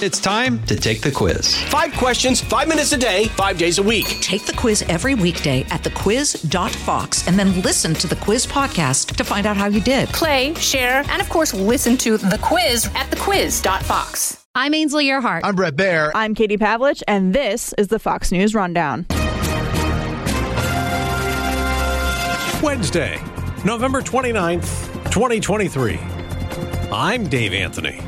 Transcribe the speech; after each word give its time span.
It's 0.00 0.20
time 0.20 0.62
to 0.66 0.76
take 0.76 1.00
the 1.00 1.10
quiz. 1.10 1.60
Five 1.64 1.92
questions, 1.94 2.40
five 2.40 2.68
minutes 2.68 2.92
a 2.92 2.96
day, 2.96 3.24
five 3.30 3.58
days 3.58 3.78
a 3.78 3.82
week. 3.82 4.06
Take 4.20 4.44
the 4.46 4.52
quiz 4.52 4.82
every 4.82 5.16
weekday 5.16 5.62
at 5.70 5.82
thequiz.fox 5.82 7.26
and 7.26 7.36
then 7.36 7.60
listen 7.62 7.94
to 7.94 8.06
the 8.06 8.14
quiz 8.14 8.46
podcast 8.46 9.16
to 9.16 9.24
find 9.24 9.44
out 9.44 9.56
how 9.56 9.66
you 9.66 9.80
did. 9.80 10.08
Play, 10.10 10.54
share, 10.54 11.02
and 11.08 11.20
of 11.20 11.28
course, 11.28 11.52
listen 11.52 11.96
to 11.96 12.16
the 12.16 12.38
quiz 12.40 12.86
at 12.94 13.10
thequiz.fox. 13.10 14.46
I'm 14.54 14.72
Ainsley 14.72 15.06
Earhardt. 15.06 15.40
I'm 15.42 15.56
Bret 15.56 15.74
Baier. 15.74 16.12
I'm 16.14 16.32
Katie 16.36 16.58
Pavlich, 16.58 17.02
and 17.08 17.34
this 17.34 17.72
is 17.76 17.88
the 17.88 17.98
Fox 17.98 18.30
News 18.30 18.54
Rundown. 18.54 19.04
Wednesday, 22.62 23.20
November 23.64 24.00
29th, 24.00 25.10
2023. 25.10 25.98
I'm 26.92 27.28
Dave 27.28 27.52
Anthony. 27.52 28.00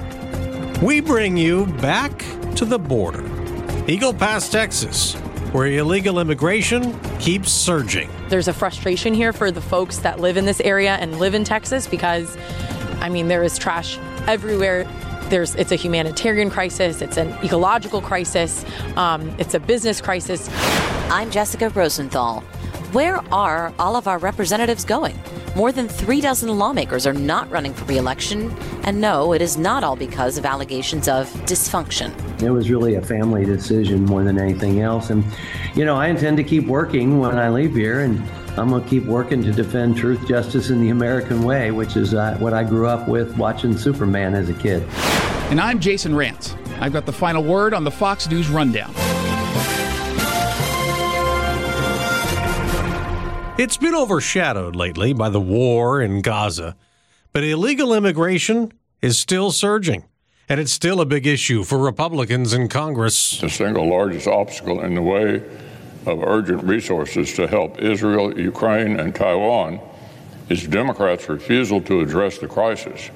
We 0.82 1.00
bring 1.00 1.36
you 1.36 1.66
back 1.66 2.24
to 2.56 2.64
the 2.64 2.78
border. 2.78 3.22
Eagle 3.86 4.14
Pass, 4.14 4.48
Texas, 4.48 5.12
where 5.52 5.66
illegal 5.66 6.18
immigration 6.18 6.98
keeps 7.18 7.52
surging. 7.52 8.08
There's 8.30 8.48
a 8.48 8.54
frustration 8.54 9.12
here 9.12 9.34
for 9.34 9.50
the 9.50 9.60
folks 9.60 9.98
that 9.98 10.20
live 10.20 10.38
in 10.38 10.46
this 10.46 10.58
area 10.60 10.94
and 10.94 11.18
live 11.18 11.34
in 11.34 11.44
Texas 11.44 11.86
because, 11.86 12.34
I 13.00 13.10
mean, 13.10 13.28
there 13.28 13.42
is 13.42 13.58
trash 13.58 13.98
everywhere. 14.26 14.84
There's, 15.24 15.54
it's 15.56 15.70
a 15.70 15.76
humanitarian 15.76 16.48
crisis, 16.48 17.02
it's 17.02 17.18
an 17.18 17.28
ecological 17.44 18.00
crisis, 18.00 18.64
um, 18.96 19.28
it's 19.38 19.52
a 19.52 19.60
business 19.60 20.00
crisis. 20.00 20.48
I'm 21.10 21.30
Jessica 21.30 21.68
Rosenthal. 21.68 22.40
Where 22.92 23.18
are 23.34 23.74
all 23.78 23.96
of 23.96 24.08
our 24.08 24.16
representatives 24.16 24.86
going? 24.86 25.20
More 25.56 25.72
than 25.72 25.88
three 25.88 26.20
dozen 26.20 26.56
lawmakers 26.56 27.08
are 27.08 27.12
not 27.12 27.50
running 27.50 27.74
for 27.74 27.84
reelection. 27.86 28.52
And 28.84 29.00
no, 29.00 29.32
it 29.32 29.42
is 29.42 29.58
not 29.58 29.82
all 29.82 29.96
because 29.96 30.38
of 30.38 30.46
allegations 30.46 31.08
of 31.08 31.28
dysfunction. 31.44 32.12
It 32.40 32.50
was 32.50 32.70
really 32.70 32.94
a 32.94 33.02
family 33.02 33.44
decision 33.44 34.04
more 34.04 34.22
than 34.22 34.38
anything 34.38 34.80
else. 34.80 35.10
And, 35.10 35.24
you 35.74 35.84
know, 35.84 35.96
I 35.96 36.06
intend 36.06 36.36
to 36.36 36.44
keep 36.44 36.66
working 36.66 37.18
when 37.18 37.36
I 37.36 37.48
leave 37.48 37.74
here, 37.74 38.00
and 38.02 38.22
I'm 38.56 38.68
going 38.70 38.84
to 38.84 38.88
keep 38.88 39.04
working 39.06 39.42
to 39.42 39.50
defend 39.50 39.96
truth, 39.96 40.26
justice, 40.28 40.70
and 40.70 40.80
the 40.80 40.90
American 40.90 41.42
way, 41.42 41.72
which 41.72 41.96
is 41.96 42.14
uh, 42.14 42.36
what 42.38 42.54
I 42.54 42.62
grew 42.62 42.86
up 42.86 43.08
with 43.08 43.36
watching 43.36 43.76
Superman 43.76 44.34
as 44.34 44.48
a 44.48 44.54
kid. 44.54 44.84
And 45.50 45.60
I'm 45.60 45.80
Jason 45.80 46.12
Rantz. 46.12 46.56
I've 46.80 46.92
got 46.92 47.06
the 47.06 47.12
final 47.12 47.42
word 47.42 47.74
on 47.74 47.82
the 47.82 47.90
Fox 47.90 48.30
News 48.30 48.48
Rundown. 48.48 48.94
It's 53.60 53.76
been 53.76 53.94
overshadowed 53.94 54.74
lately 54.74 55.12
by 55.12 55.28
the 55.28 55.38
war 55.38 56.00
in 56.00 56.22
Gaza, 56.22 56.78
but 57.34 57.44
illegal 57.44 57.92
immigration 57.92 58.72
is 59.02 59.18
still 59.18 59.52
surging, 59.52 60.04
and 60.48 60.58
it's 60.58 60.72
still 60.72 60.98
a 60.98 61.04
big 61.04 61.26
issue 61.26 61.62
for 61.62 61.76
Republicans 61.76 62.54
in 62.54 62.68
Congress. 62.68 63.38
The 63.38 63.50
single 63.50 63.86
largest 63.86 64.26
obstacle 64.26 64.80
in 64.80 64.94
the 64.94 65.02
way 65.02 65.42
of 66.06 66.22
urgent 66.22 66.64
resources 66.64 67.34
to 67.34 67.46
help 67.46 67.78
Israel, 67.82 68.40
Ukraine, 68.40 68.98
and 68.98 69.14
Taiwan 69.14 69.78
is 70.48 70.66
Democrats' 70.66 71.28
refusal 71.28 71.82
to 71.82 72.00
address 72.00 72.38
the 72.38 72.48
crisis 72.48 73.10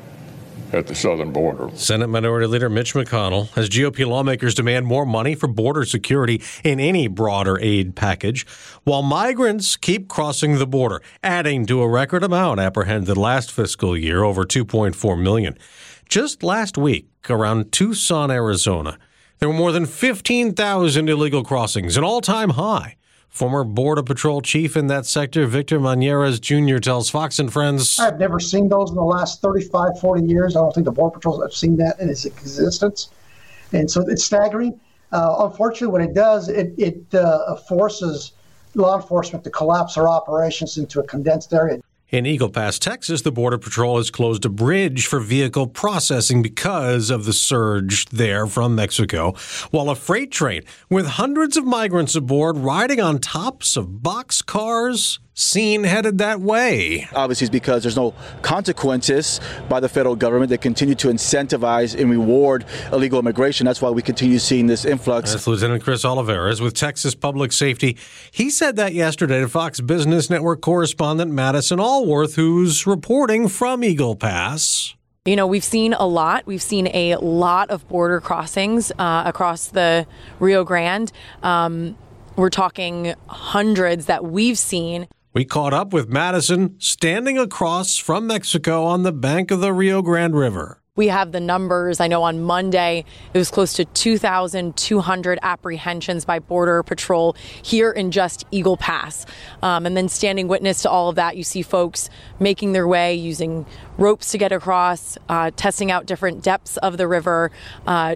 at 0.73 0.87
the 0.87 0.95
southern 0.95 1.33
border. 1.33 1.70
Senate 1.75 2.09
Minority 2.09 2.47
Leader 2.47 2.69
Mitch 2.69 2.95
McConnell 2.95 3.51
has 3.51 3.69
GOP 3.69 4.07
lawmakers 4.07 4.55
demand 4.55 4.87
more 4.87 5.07
money 5.07 5.34
for 5.34 5.47
border 5.47 5.84
security 5.84 6.43
in 6.62 6.81
any 6.81 7.07
broader 7.07 7.59
aid 7.61 7.95
package, 7.95 8.47
while 8.85 9.03
migrants 9.03 9.77
keep 9.77 10.09
crossing 10.09 10.59
the 10.59 10.67
border, 10.67 11.03
adding 11.23 11.67
to 11.67 11.83
a 11.83 11.89
record 11.89 12.25
amount 12.25 12.61
apprehended 12.61 13.17
last 13.17 13.51
fiscal 13.51 13.97
year, 13.97 14.25
over 14.25 14.45
2.4 14.45 15.20
million. 15.20 15.57
Just 16.09 16.42
last 16.42 16.77
week, 16.77 17.09
around 17.29 17.73
Tucson, 17.73 18.31
Arizona, 18.31 18.98
there 19.39 19.48
were 19.48 19.55
more 19.55 19.73
than 19.73 19.87
15,000 19.87 21.09
illegal 21.09 21.45
crossings, 21.45 21.97
an 21.97 22.05
all-time 22.05 22.51
high. 22.51 22.97
Former 23.35 23.65
Border 23.65 24.05
Patrol 24.05 24.43
chief 24.43 24.77
in 24.77 24.87
that 24.87 25.07
sector, 25.07 25.45
Victor 25.49 25.81
Manjarrez 25.81 26.41
Jr., 26.41 26.79
tells 26.79 27.11
Fox 27.11 27.41
and 27.41 27.53
Friends 27.53 27.98
I've 27.98 28.20
never 28.20 28.39
seen 28.39 28.69
those 28.69 28.91
in 28.91 28.95
the 28.95 29.03
last 29.03 29.42
35, 29.42 29.98
40 30.01 30.25
years. 30.25 30.55
I 30.55 30.61
don't 30.61 30.73
think 30.73 30.85
the 30.85 30.92
Border 30.92 31.14
Patrol 31.14 31.42
have 31.42 31.53
seen 31.53 31.77
that 31.79 31.98
in 31.98 32.08
its 32.08 32.25
existence. 32.27 33.08
And 33.73 33.91
so 33.91 34.03
it's 34.03 34.23
staggering. 34.23 34.79
Uh, 35.11 35.48
unfortunately, 35.51 35.89
what 35.89 36.01
it 36.01 36.14
does, 36.14 36.48
it, 36.48 36.75
it 36.79 37.13
uh, 37.13 37.57
forces 37.57 38.35
law 38.77 38.95
enforcement 38.95 39.42
to 39.42 39.51
collapse 39.51 39.97
their 39.97 40.08
operations 40.08 40.79
into 40.79 41.01
a 41.01 41.03
condensed 41.05 41.53
area. 41.53 41.81
In 42.14 42.27
Eagle 42.27 42.48
Pass, 42.48 42.79
Texas, 42.79 43.23
the 43.23 43.33
Border 43.33 43.58
Patrol 43.58 43.97
has 43.97 44.08
closed 44.08 44.45
a 44.45 44.48
bridge 44.48 45.08
for 45.08 45.19
vehicle 45.19 45.67
processing 45.67 46.42
because 46.42 47.11
of 47.11 47.25
the 47.25 47.33
surge 47.33 48.07
there 48.07 48.47
from 48.47 48.77
Mexico, 48.77 49.33
while 49.73 49.91
a 49.91 49.97
freight 49.97 50.30
train 50.30 50.63
with 50.89 51.07
hundreds 51.07 51.57
of 51.57 51.64
migrants 51.64 52.14
aboard 52.14 52.57
riding 52.57 53.01
on 53.01 53.19
tops 53.19 53.77
of 53.77 54.01
box 54.01 54.42
cars 54.42 55.19
seen 55.34 55.84
headed 55.84 56.18
that 56.18 56.40
way. 56.40 57.08
Obviously, 57.14 57.46
it's 57.46 57.52
because 57.52 57.83
there's 57.83 57.96
no 57.96 58.14
consequences 58.42 59.40
by 59.68 59.80
the 59.80 59.89
federal 59.89 60.17
government 60.17 60.50
that 60.50 60.61
continue 60.61 60.95
to 60.95 61.08
incentivize 61.08 61.98
and 61.98 62.11
reward 62.11 62.64
illegal 62.92 63.18
immigration. 63.18 63.67
That's 63.67 63.83
why 63.83 63.90
we 63.90 64.02
continue 64.02 64.39
seeing 64.39 64.67
this 64.67 64.84
influx. 64.84 65.33
That's 65.33 65.46
Lieutenant 65.46 65.83
Chris 65.83 66.05
Olivarez 66.05 66.61
with 66.61 66.74
Texas 66.74 67.14
Public 67.14 67.52
Safety. 67.52 67.96
He 68.30 68.48
said 68.50 68.77
that 68.77 68.95
yesterday 68.95 69.40
to 69.40 69.48
Fox 69.48 69.80
Business 69.80 70.30
Network 70.30 70.61
correspondent 70.61 71.33
Madison 71.33 71.78
Alworth, 71.78 72.36
who's 72.36 72.86
reporting 72.86 73.48
from 73.48 73.83
Eagle 73.83 74.16
Pass. 74.16 74.95
You 75.24 75.36
know, 75.36 75.46
we've 75.46 75.64
seen 75.64 75.95
a 75.95 76.06
lot. 76.06 76.45
We've 76.46 76.62
seen 76.62 76.89
a 76.89 77.16
lot 77.16 77.70
of 77.70 77.89
border 77.89 78.20
crossings 78.20 78.92
uh, 78.98 79.22
across 79.24 79.68
the 79.68 80.06
Rio 80.39 80.64
Grande. 80.64 81.11
Um, 81.42 81.96
we're 82.36 82.51
talking 82.51 83.14
hundreds 83.27 84.06
that 84.06 84.24
we've 84.24 84.58
seen. 84.58 85.08
We 85.34 85.45
caught 85.45 85.74
up 85.74 85.92
with 85.92 86.08
Madison 86.08 86.77
standing 86.78 87.39
across 87.39 87.96
from 87.96 88.28
Mexico 88.28 88.84
on 88.84 89.02
the 89.02 89.11
bank 89.11 89.50
of 89.50 89.58
the 89.58 89.72
Rio 89.72 90.00
Grande 90.00 90.36
River. 90.36 90.80
We 90.95 91.08
have 91.08 91.33
the 91.33 91.40
numbers. 91.40 91.98
I 91.98 92.06
know 92.06 92.22
on 92.22 92.40
Monday 92.40 93.05
it 93.33 93.39
was 93.39 93.50
close 93.50 93.72
to 93.72 93.84
2,200 93.84 95.39
apprehensions 95.42 96.24
by 96.24 96.39
Border 96.39 96.84
Patrol 96.84 97.34
here 97.64 97.90
in 97.90 98.12
just 98.12 98.45
Eagle 98.52 98.77
Pass. 98.77 99.27
Um, 99.61 99.86
and 99.86 99.96
then 99.96 100.08
standing 100.08 100.46
witness 100.46 100.83
to 100.83 100.90
all 100.90 101.08
of 101.08 101.17
that, 101.17 101.36
you 101.36 101.42
see 101.42 101.62
folks 101.62 102.11
making 102.39 102.70
their 102.70 102.86
way 102.86 103.16
using 103.16 103.66
ropes 103.98 104.30
to 104.30 104.39
get 104.39 104.52
across, 104.52 105.18
uh, 105.28 105.51
testing 105.56 105.90
out 105.90 106.06
different 106.06 106.45
depths 106.45 106.77
of 106.77 106.96
the 106.96 107.08
river. 107.08 107.51
Uh, 107.89 108.14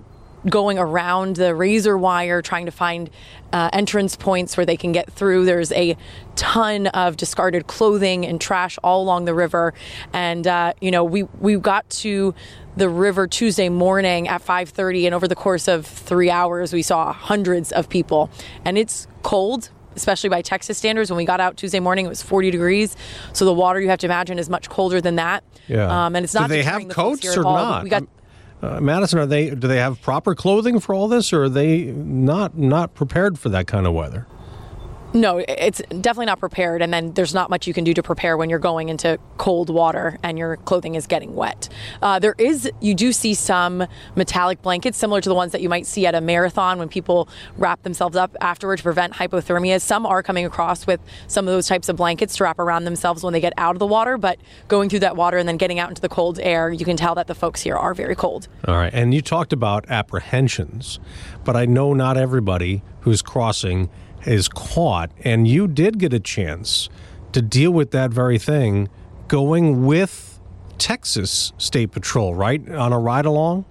going 0.50 0.78
around 0.78 1.36
the 1.36 1.54
razor 1.54 1.96
wire, 1.96 2.42
trying 2.42 2.66
to 2.66 2.72
find 2.72 3.10
uh, 3.52 3.70
entrance 3.72 4.16
points 4.16 4.56
where 4.56 4.66
they 4.66 4.76
can 4.76 4.92
get 4.92 5.10
through. 5.12 5.44
There's 5.44 5.72
a 5.72 5.96
ton 6.36 6.88
of 6.88 7.16
discarded 7.16 7.66
clothing 7.66 8.26
and 8.26 8.40
trash 8.40 8.78
all 8.82 9.02
along 9.02 9.24
the 9.24 9.34
river, 9.34 9.74
and 10.12 10.46
uh, 10.46 10.74
you 10.80 10.90
know 10.90 11.04
we 11.04 11.24
we 11.40 11.56
got 11.56 11.88
to 11.90 12.34
the 12.76 12.88
river 12.88 13.26
Tuesday 13.26 13.68
morning 13.68 14.28
at 14.28 14.44
5:30, 14.44 15.06
and 15.06 15.14
over 15.14 15.28
the 15.28 15.36
course 15.36 15.68
of 15.68 15.86
three 15.86 16.30
hours, 16.30 16.72
we 16.72 16.82
saw 16.82 17.12
hundreds 17.12 17.72
of 17.72 17.88
people, 17.88 18.30
and 18.64 18.78
it's 18.78 19.06
cold. 19.22 19.70
Especially 19.96 20.30
by 20.30 20.42
Texas 20.42 20.78
standards, 20.78 21.10
when 21.10 21.16
we 21.16 21.24
got 21.24 21.40
out 21.40 21.56
Tuesday 21.56 21.80
morning, 21.80 22.06
it 22.06 22.08
was 22.08 22.22
40 22.22 22.52
degrees. 22.52 22.96
So 23.32 23.44
the 23.44 23.52
water 23.52 23.80
you 23.80 23.88
have 23.88 23.98
to 24.00 24.06
imagine 24.06 24.38
is 24.38 24.48
much 24.48 24.68
colder 24.68 25.00
than 25.00 25.16
that. 25.16 25.42
Yeah. 25.66 26.06
Um, 26.06 26.14
and 26.14 26.22
it's 26.22 26.34
not. 26.34 26.48
Do 26.48 26.54
they 26.54 26.62
have 26.62 26.86
the 26.86 26.94
coats 26.94 27.36
or 27.36 27.42
not? 27.42 27.82
We 27.82 27.90
got 27.90 28.04
uh, 28.62 28.80
Madison, 28.80 29.18
are 29.18 29.26
they? 29.26 29.50
Do 29.50 29.68
they 29.68 29.78
have 29.78 30.00
proper 30.02 30.34
clothing 30.34 30.80
for 30.80 30.94
all 30.94 31.08
this, 31.08 31.32
or 31.32 31.44
are 31.44 31.48
they 31.48 31.84
not 31.84 32.56
not 32.56 32.94
prepared 32.94 33.38
for 33.38 33.48
that 33.50 33.66
kind 33.66 33.86
of 33.86 33.94
weather? 33.94 34.26
No, 35.14 35.38
it's 35.38 35.80
definitely 35.88 36.26
not 36.26 36.38
prepared. 36.38 36.82
And 36.82 36.92
then 36.92 37.14
there's 37.14 37.32
not 37.32 37.48
much 37.48 37.66
you 37.66 37.72
can 37.72 37.84
do 37.84 37.94
to 37.94 38.02
prepare 38.02 38.36
when 38.36 38.50
you're 38.50 38.58
going 38.58 38.90
into 38.90 39.18
cold 39.38 39.70
water 39.70 40.18
and 40.22 40.38
your 40.38 40.56
clothing 40.58 40.96
is 40.96 41.06
getting 41.06 41.34
wet. 41.34 41.68
Uh, 42.02 42.18
there 42.18 42.34
is, 42.36 42.70
you 42.80 42.94
do 42.94 43.12
see 43.12 43.32
some 43.32 43.86
metallic 44.16 44.60
blankets 44.60 44.98
similar 44.98 45.20
to 45.22 45.28
the 45.28 45.34
ones 45.34 45.52
that 45.52 45.62
you 45.62 45.68
might 45.68 45.86
see 45.86 46.06
at 46.06 46.14
a 46.14 46.20
marathon 46.20 46.78
when 46.78 46.88
people 46.88 47.28
wrap 47.56 47.82
themselves 47.84 48.16
up 48.16 48.36
afterward 48.42 48.76
to 48.76 48.82
prevent 48.82 49.14
hypothermia. 49.14 49.80
Some 49.80 50.04
are 50.04 50.22
coming 50.22 50.44
across 50.44 50.86
with 50.86 51.00
some 51.26 51.48
of 51.48 51.52
those 51.52 51.66
types 51.66 51.88
of 51.88 51.96
blankets 51.96 52.36
to 52.36 52.44
wrap 52.44 52.58
around 52.58 52.84
themselves 52.84 53.22
when 53.22 53.32
they 53.32 53.40
get 53.40 53.54
out 53.56 53.74
of 53.74 53.78
the 53.78 53.86
water. 53.86 54.18
But 54.18 54.38
going 54.68 54.90
through 54.90 55.00
that 55.00 55.16
water 55.16 55.38
and 55.38 55.48
then 55.48 55.56
getting 55.56 55.78
out 55.78 55.88
into 55.88 56.02
the 56.02 56.10
cold 56.10 56.38
air, 56.38 56.70
you 56.70 56.84
can 56.84 56.98
tell 56.98 57.14
that 57.14 57.28
the 57.28 57.34
folks 57.34 57.62
here 57.62 57.76
are 57.76 57.94
very 57.94 58.14
cold. 58.14 58.48
All 58.66 58.76
right. 58.76 58.92
And 58.92 59.14
you 59.14 59.22
talked 59.22 59.54
about 59.54 59.88
apprehensions, 59.88 61.00
but 61.44 61.56
I 61.56 61.64
know 61.64 61.94
not 61.94 62.18
everybody 62.18 62.82
who's 63.00 63.22
crossing 63.22 63.88
is 64.26 64.48
caught, 64.48 65.10
and 65.24 65.46
you 65.46 65.68
did 65.68 65.98
get 65.98 66.12
a 66.12 66.20
chance 66.20 66.88
to 67.32 67.42
deal 67.42 67.70
with 67.70 67.90
that 67.92 68.10
very 68.10 68.38
thing 68.38 68.88
going 69.28 69.84
with 69.84 70.40
Texas 70.78 71.52
State 71.58 71.92
Patrol, 71.92 72.34
right? 72.34 72.66
On 72.70 72.92
a 72.92 72.98
ride 72.98 73.26
along? 73.26 73.64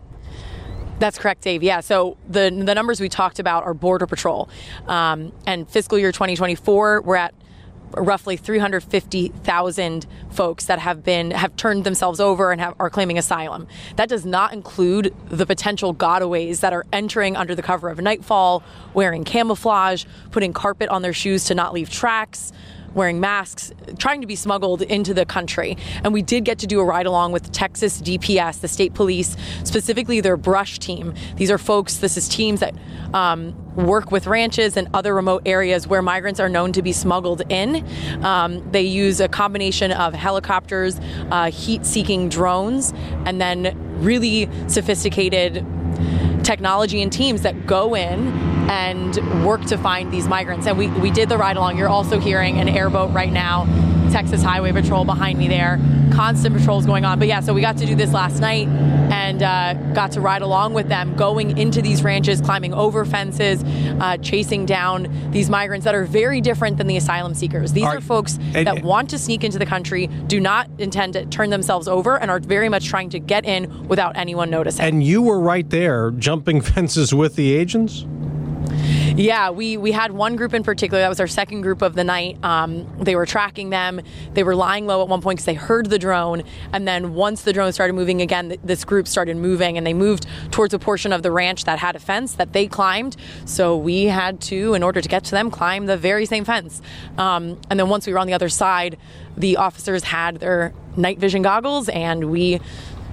That's 0.99 1.17
correct, 1.17 1.41
Dave. 1.41 1.61
Yeah. 1.61 1.81
So 1.81 2.17
the 2.27 2.49
the 2.49 2.73
numbers 2.73 2.99
we 2.99 3.09
talked 3.09 3.39
about 3.39 3.63
are 3.63 3.73
Border 3.73 4.07
Patrol, 4.07 4.49
um, 4.87 5.31
and 5.45 5.69
fiscal 5.69 5.99
year 5.99 6.11
2024, 6.11 7.01
we're 7.01 7.15
at 7.15 7.33
roughly 7.91 8.37
350,000 8.37 10.05
folks 10.31 10.65
that 10.65 10.79
have 10.79 11.03
been 11.03 11.31
have 11.31 11.55
turned 11.55 11.83
themselves 11.83 12.19
over 12.19 12.51
and 12.51 12.61
have, 12.61 12.75
are 12.79 12.89
claiming 12.89 13.17
asylum. 13.17 13.67
That 13.95 14.09
does 14.09 14.25
not 14.25 14.53
include 14.53 15.13
the 15.29 15.45
potential 15.45 15.93
gotaways 15.93 16.59
that 16.61 16.73
are 16.73 16.85
entering 16.91 17.35
under 17.35 17.55
the 17.55 17.61
cover 17.61 17.89
of 17.89 17.99
nightfall, 17.99 18.63
wearing 18.93 19.23
camouflage, 19.23 20.05
putting 20.31 20.53
carpet 20.53 20.89
on 20.89 21.01
their 21.01 21.13
shoes 21.13 21.45
to 21.45 21.55
not 21.55 21.73
leave 21.73 21.89
tracks 21.89 22.51
wearing 22.93 23.19
masks, 23.19 23.71
trying 23.97 24.21
to 24.21 24.27
be 24.27 24.35
smuggled 24.35 24.81
into 24.81 25.13
the 25.13 25.25
country. 25.25 25.77
And 26.03 26.13
we 26.13 26.21
did 26.21 26.45
get 26.45 26.59
to 26.59 26.67
do 26.67 26.79
a 26.79 26.83
ride 26.83 27.05
along 27.05 27.31
with 27.31 27.51
Texas 27.51 28.01
DPS, 28.01 28.61
the 28.61 28.67
state 28.67 28.93
police, 28.93 29.35
specifically 29.63 30.21
their 30.21 30.37
brush 30.37 30.79
team. 30.79 31.13
These 31.35 31.51
are 31.51 31.57
folks, 31.57 31.97
this 31.97 32.17
is 32.17 32.27
teams 32.27 32.59
that 32.59 32.73
um, 33.13 33.55
work 33.75 34.11
with 34.11 34.27
ranches 34.27 34.75
and 34.77 34.87
other 34.93 35.13
remote 35.13 35.43
areas 35.45 35.87
where 35.87 36.01
migrants 36.01 36.39
are 36.39 36.49
known 36.49 36.73
to 36.73 36.81
be 36.81 36.91
smuggled 36.91 37.41
in. 37.51 37.85
Um, 38.23 38.69
they 38.71 38.81
use 38.81 39.19
a 39.19 39.27
combination 39.27 39.91
of 39.91 40.13
helicopters, 40.13 40.99
uh, 41.31 41.51
heat 41.51 41.85
seeking 41.85 42.29
drones, 42.29 42.93
and 43.25 43.39
then 43.39 43.75
really 44.01 44.49
sophisticated 44.67 45.65
technology 46.43 47.01
and 47.01 47.11
teams 47.11 47.41
that 47.41 47.65
go 47.65 47.95
in 47.95 48.56
and 48.69 49.45
work 49.45 49.63
to 49.65 49.77
find 49.77 50.11
these 50.11 50.27
migrants. 50.27 50.67
And 50.67 50.77
we, 50.77 50.87
we 50.87 51.11
did 51.11 51.29
the 51.29 51.37
ride 51.37 51.57
along. 51.57 51.77
You're 51.77 51.89
also 51.89 52.19
hearing 52.19 52.59
an 52.59 52.67
airboat 52.67 53.11
right 53.11 53.31
now, 53.31 53.65
Texas 54.11 54.41
Highway 54.41 54.71
Patrol 54.71 55.05
behind 55.05 55.39
me 55.39 55.47
there. 55.47 55.79
Constant 56.11 56.55
patrols 56.55 56.85
going 56.85 57.05
on. 57.05 57.19
But 57.19 57.27
yeah, 57.27 57.41
so 57.41 57.53
we 57.53 57.61
got 57.61 57.77
to 57.77 57.85
do 57.85 57.95
this 57.95 58.11
last 58.11 58.39
night 58.39 58.67
and 58.67 59.43
uh, 59.43 59.73
got 59.93 60.11
to 60.13 60.21
ride 60.21 60.41
along 60.41 60.73
with 60.73 60.89
them, 60.89 61.15
going 61.15 61.57
into 61.57 61.81
these 61.81 62.03
ranches, 62.03 62.41
climbing 62.41 62.73
over 62.73 63.05
fences, 63.05 63.63
uh, 63.99 64.17
chasing 64.17 64.65
down 64.65 65.31
these 65.31 65.49
migrants 65.49 65.85
that 65.85 65.95
are 65.95 66.05
very 66.05 66.41
different 66.41 66.77
than 66.77 66.87
the 66.87 66.97
asylum 66.97 67.33
seekers. 67.33 67.73
These 67.73 67.83
are, 67.83 67.97
are 67.97 68.01
folks 68.01 68.37
and, 68.53 68.67
that 68.67 68.83
want 68.83 69.09
to 69.11 69.19
sneak 69.19 69.43
into 69.43 69.59
the 69.59 69.65
country, 69.65 70.07
do 70.07 70.39
not 70.39 70.69
intend 70.77 71.13
to 71.13 71.25
turn 71.25 71.49
themselves 71.49 71.87
over, 71.87 72.17
and 72.17 72.31
are 72.31 72.39
very 72.39 72.69
much 72.69 72.87
trying 72.87 73.09
to 73.11 73.19
get 73.19 73.45
in 73.45 73.87
without 73.87 74.17
anyone 74.17 74.49
noticing. 74.49 74.83
And 74.85 75.03
you 75.03 75.21
were 75.21 75.39
right 75.39 75.69
there, 75.69 76.11
jumping 76.11 76.61
fences 76.61 77.13
with 77.13 77.35
the 77.35 77.53
agents? 77.53 78.05
Yeah, 79.17 79.49
we 79.49 79.77
we 79.77 79.93
had 79.93 80.11
one 80.11 80.35
group 80.35 80.53
in 80.53 80.61
particular. 80.61 81.01
That 81.01 81.09
was 81.09 81.19
our 81.19 81.25
second 81.25 81.61
group 81.61 81.81
of 81.81 81.95
the 81.95 82.03
night. 82.03 82.37
Um, 82.43 82.87
they 83.03 83.15
were 83.15 83.25
tracking 83.25 83.71
them. 83.71 83.99
They 84.35 84.43
were 84.43 84.53
lying 84.53 84.85
low 84.85 85.01
at 85.01 85.07
one 85.07 85.21
point 85.21 85.37
because 85.37 85.45
they 85.47 85.55
heard 85.55 85.89
the 85.89 85.97
drone, 85.97 86.43
and 86.71 86.87
then 86.87 87.15
once 87.15 87.41
the 87.41 87.51
drone 87.51 87.73
started 87.73 87.93
moving 87.93 88.21
again, 88.21 88.57
this 88.63 88.85
group 88.85 89.07
started 89.07 89.35
moving, 89.35 89.75
and 89.75 89.87
they 89.87 89.95
moved 89.95 90.27
towards 90.51 90.75
a 90.75 90.79
portion 90.79 91.11
of 91.11 91.23
the 91.23 91.31
ranch 91.31 91.63
that 91.63 91.79
had 91.79 91.95
a 91.95 91.99
fence 91.99 92.33
that 92.33 92.53
they 92.53 92.67
climbed. 92.67 93.17
So 93.45 93.75
we 93.75 94.03
had 94.03 94.39
to, 94.41 94.75
in 94.75 94.83
order 94.83 95.01
to 95.01 95.09
get 95.09 95.23
to 95.23 95.31
them, 95.31 95.49
climb 95.49 95.87
the 95.87 95.97
very 95.97 96.27
same 96.27 96.45
fence. 96.45 96.79
Um, 97.17 97.59
and 97.71 97.79
then 97.79 97.89
once 97.89 98.05
we 98.05 98.13
were 98.13 98.19
on 98.19 98.27
the 98.27 98.35
other 98.35 98.49
side, 98.49 98.99
the 99.35 99.57
officers 99.57 100.03
had 100.03 100.41
their 100.41 100.75
night 100.95 101.17
vision 101.17 101.41
goggles, 101.41 101.89
and 101.89 102.29
we 102.29 102.61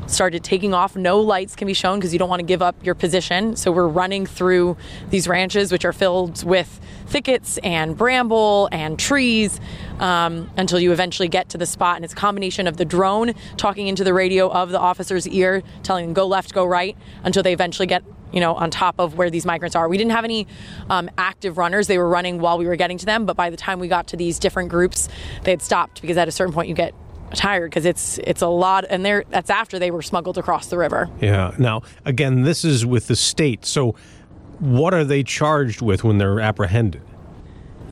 started 0.06 0.44
taking 0.44 0.74
off. 0.74 0.96
No 0.96 1.20
lights 1.20 1.56
can 1.56 1.66
be 1.66 1.74
shown 1.74 1.98
because 1.98 2.12
you 2.12 2.18
don't 2.18 2.28
want 2.28 2.40
to 2.40 2.46
give 2.46 2.62
up 2.62 2.76
your 2.84 2.94
position. 2.94 3.56
So 3.56 3.72
we're 3.72 3.88
running 3.88 4.26
through 4.26 4.76
these 5.10 5.26
ranches, 5.28 5.72
which 5.72 5.84
are 5.84 5.92
filled 5.92 6.44
with 6.44 6.80
thickets 7.06 7.58
and 7.58 7.96
bramble 7.96 8.68
and 8.72 8.98
trees 8.98 9.60
um, 9.98 10.50
until 10.56 10.78
you 10.78 10.92
eventually 10.92 11.28
get 11.28 11.48
to 11.50 11.58
the 11.58 11.66
spot. 11.66 11.96
And 11.96 12.04
it's 12.04 12.14
a 12.14 12.16
combination 12.16 12.66
of 12.66 12.76
the 12.76 12.84
drone 12.84 13.34
talking 13.56 13.88
into 13.88 14.04
the 14.04 14.14
radio 14.14 14.50
of 14.50 14.70
the 14.70 14.78
officer's 14.78 15.28
ear, 15.28 15.62
telling 15.82 16.06
them 16.06 16.14
go 16.14 16.26
left, 16.26 16.52
go 16.54 16.64
right, 16.64 16.96
until 17.22 17.42
they 17.42 17.52
eventually 17.52 17.86
get 17.86 18.02
you 18.32 18.40
know, 18.40 18.54
on 18.54 18.68
top 18.68 18.96
of 18.98 19.16
where 19.16 19.30
these 19.30 19.46
migrants 19.46 19.76
are. 19.76 19.88
We 19.88 19.96
didn't 19.96 20.10
have 20.10 20.24
any 20.24 20.48
um, 20.90 21.08
active 21.16 21.56
runners. 21.56 21.86
They 21.86 21.98
were 21.98 22.08
running 22.08 22.40
while 22.40 22.58
we 22.58 22.66
were 22.66 22.74
getting 22.74 22.98
to 22.98 23.06
them, 23.06 23.26
but 23.26 23.36
by 23.36 23.48
the 23.48 23.56
time 23.56 23.78
we 23.78 23.86
got 23.86 24.08
to 24.08 24.16
these 24.16 24.40
different 24.40 24.70
groups, 24.70 25.08
they 25.44 25.52
had 25.52 25.62
stopped 25.62 26.00
because 26.00 26.16
at 26.16 26.26
a 26.26 26.32
certain 26.32 26.52
point 26.52 26.68
you 26.68 26.74
get 26.74 26.94
tired 27.34 27.70
because 27.70 27.84
it's 27.84 28.19
it's 28.19 28.42
a 28.42 28.48
lot 28.48 28.84
and 28.88 29.04
they're 29.04 29.25
that's 29.31 29.50
after 29.50 29.78
they 29.78 29.90
were 29.90 30.02
smuggled 30.02 30.38
across 30.38 30.66
the 30.66 30.78
river. 30.78 31.08
Yeah. 31.20 31.54
Now 31.58 31.82
again 32.04 32.42
this 32.42 32.64
is 32.64 32.84
with 32.86 33.06
the 33.06 33.16
state. 33.16 33.64
So 33.64 33.94
what 34.58 34.94
are 34.94 35.04
they 35.04 35.22
charged 35.22 35.82
with 35.82 36.04
when 36.04 36.19
they're 36.19 36.40
apprehended 36.40 37.02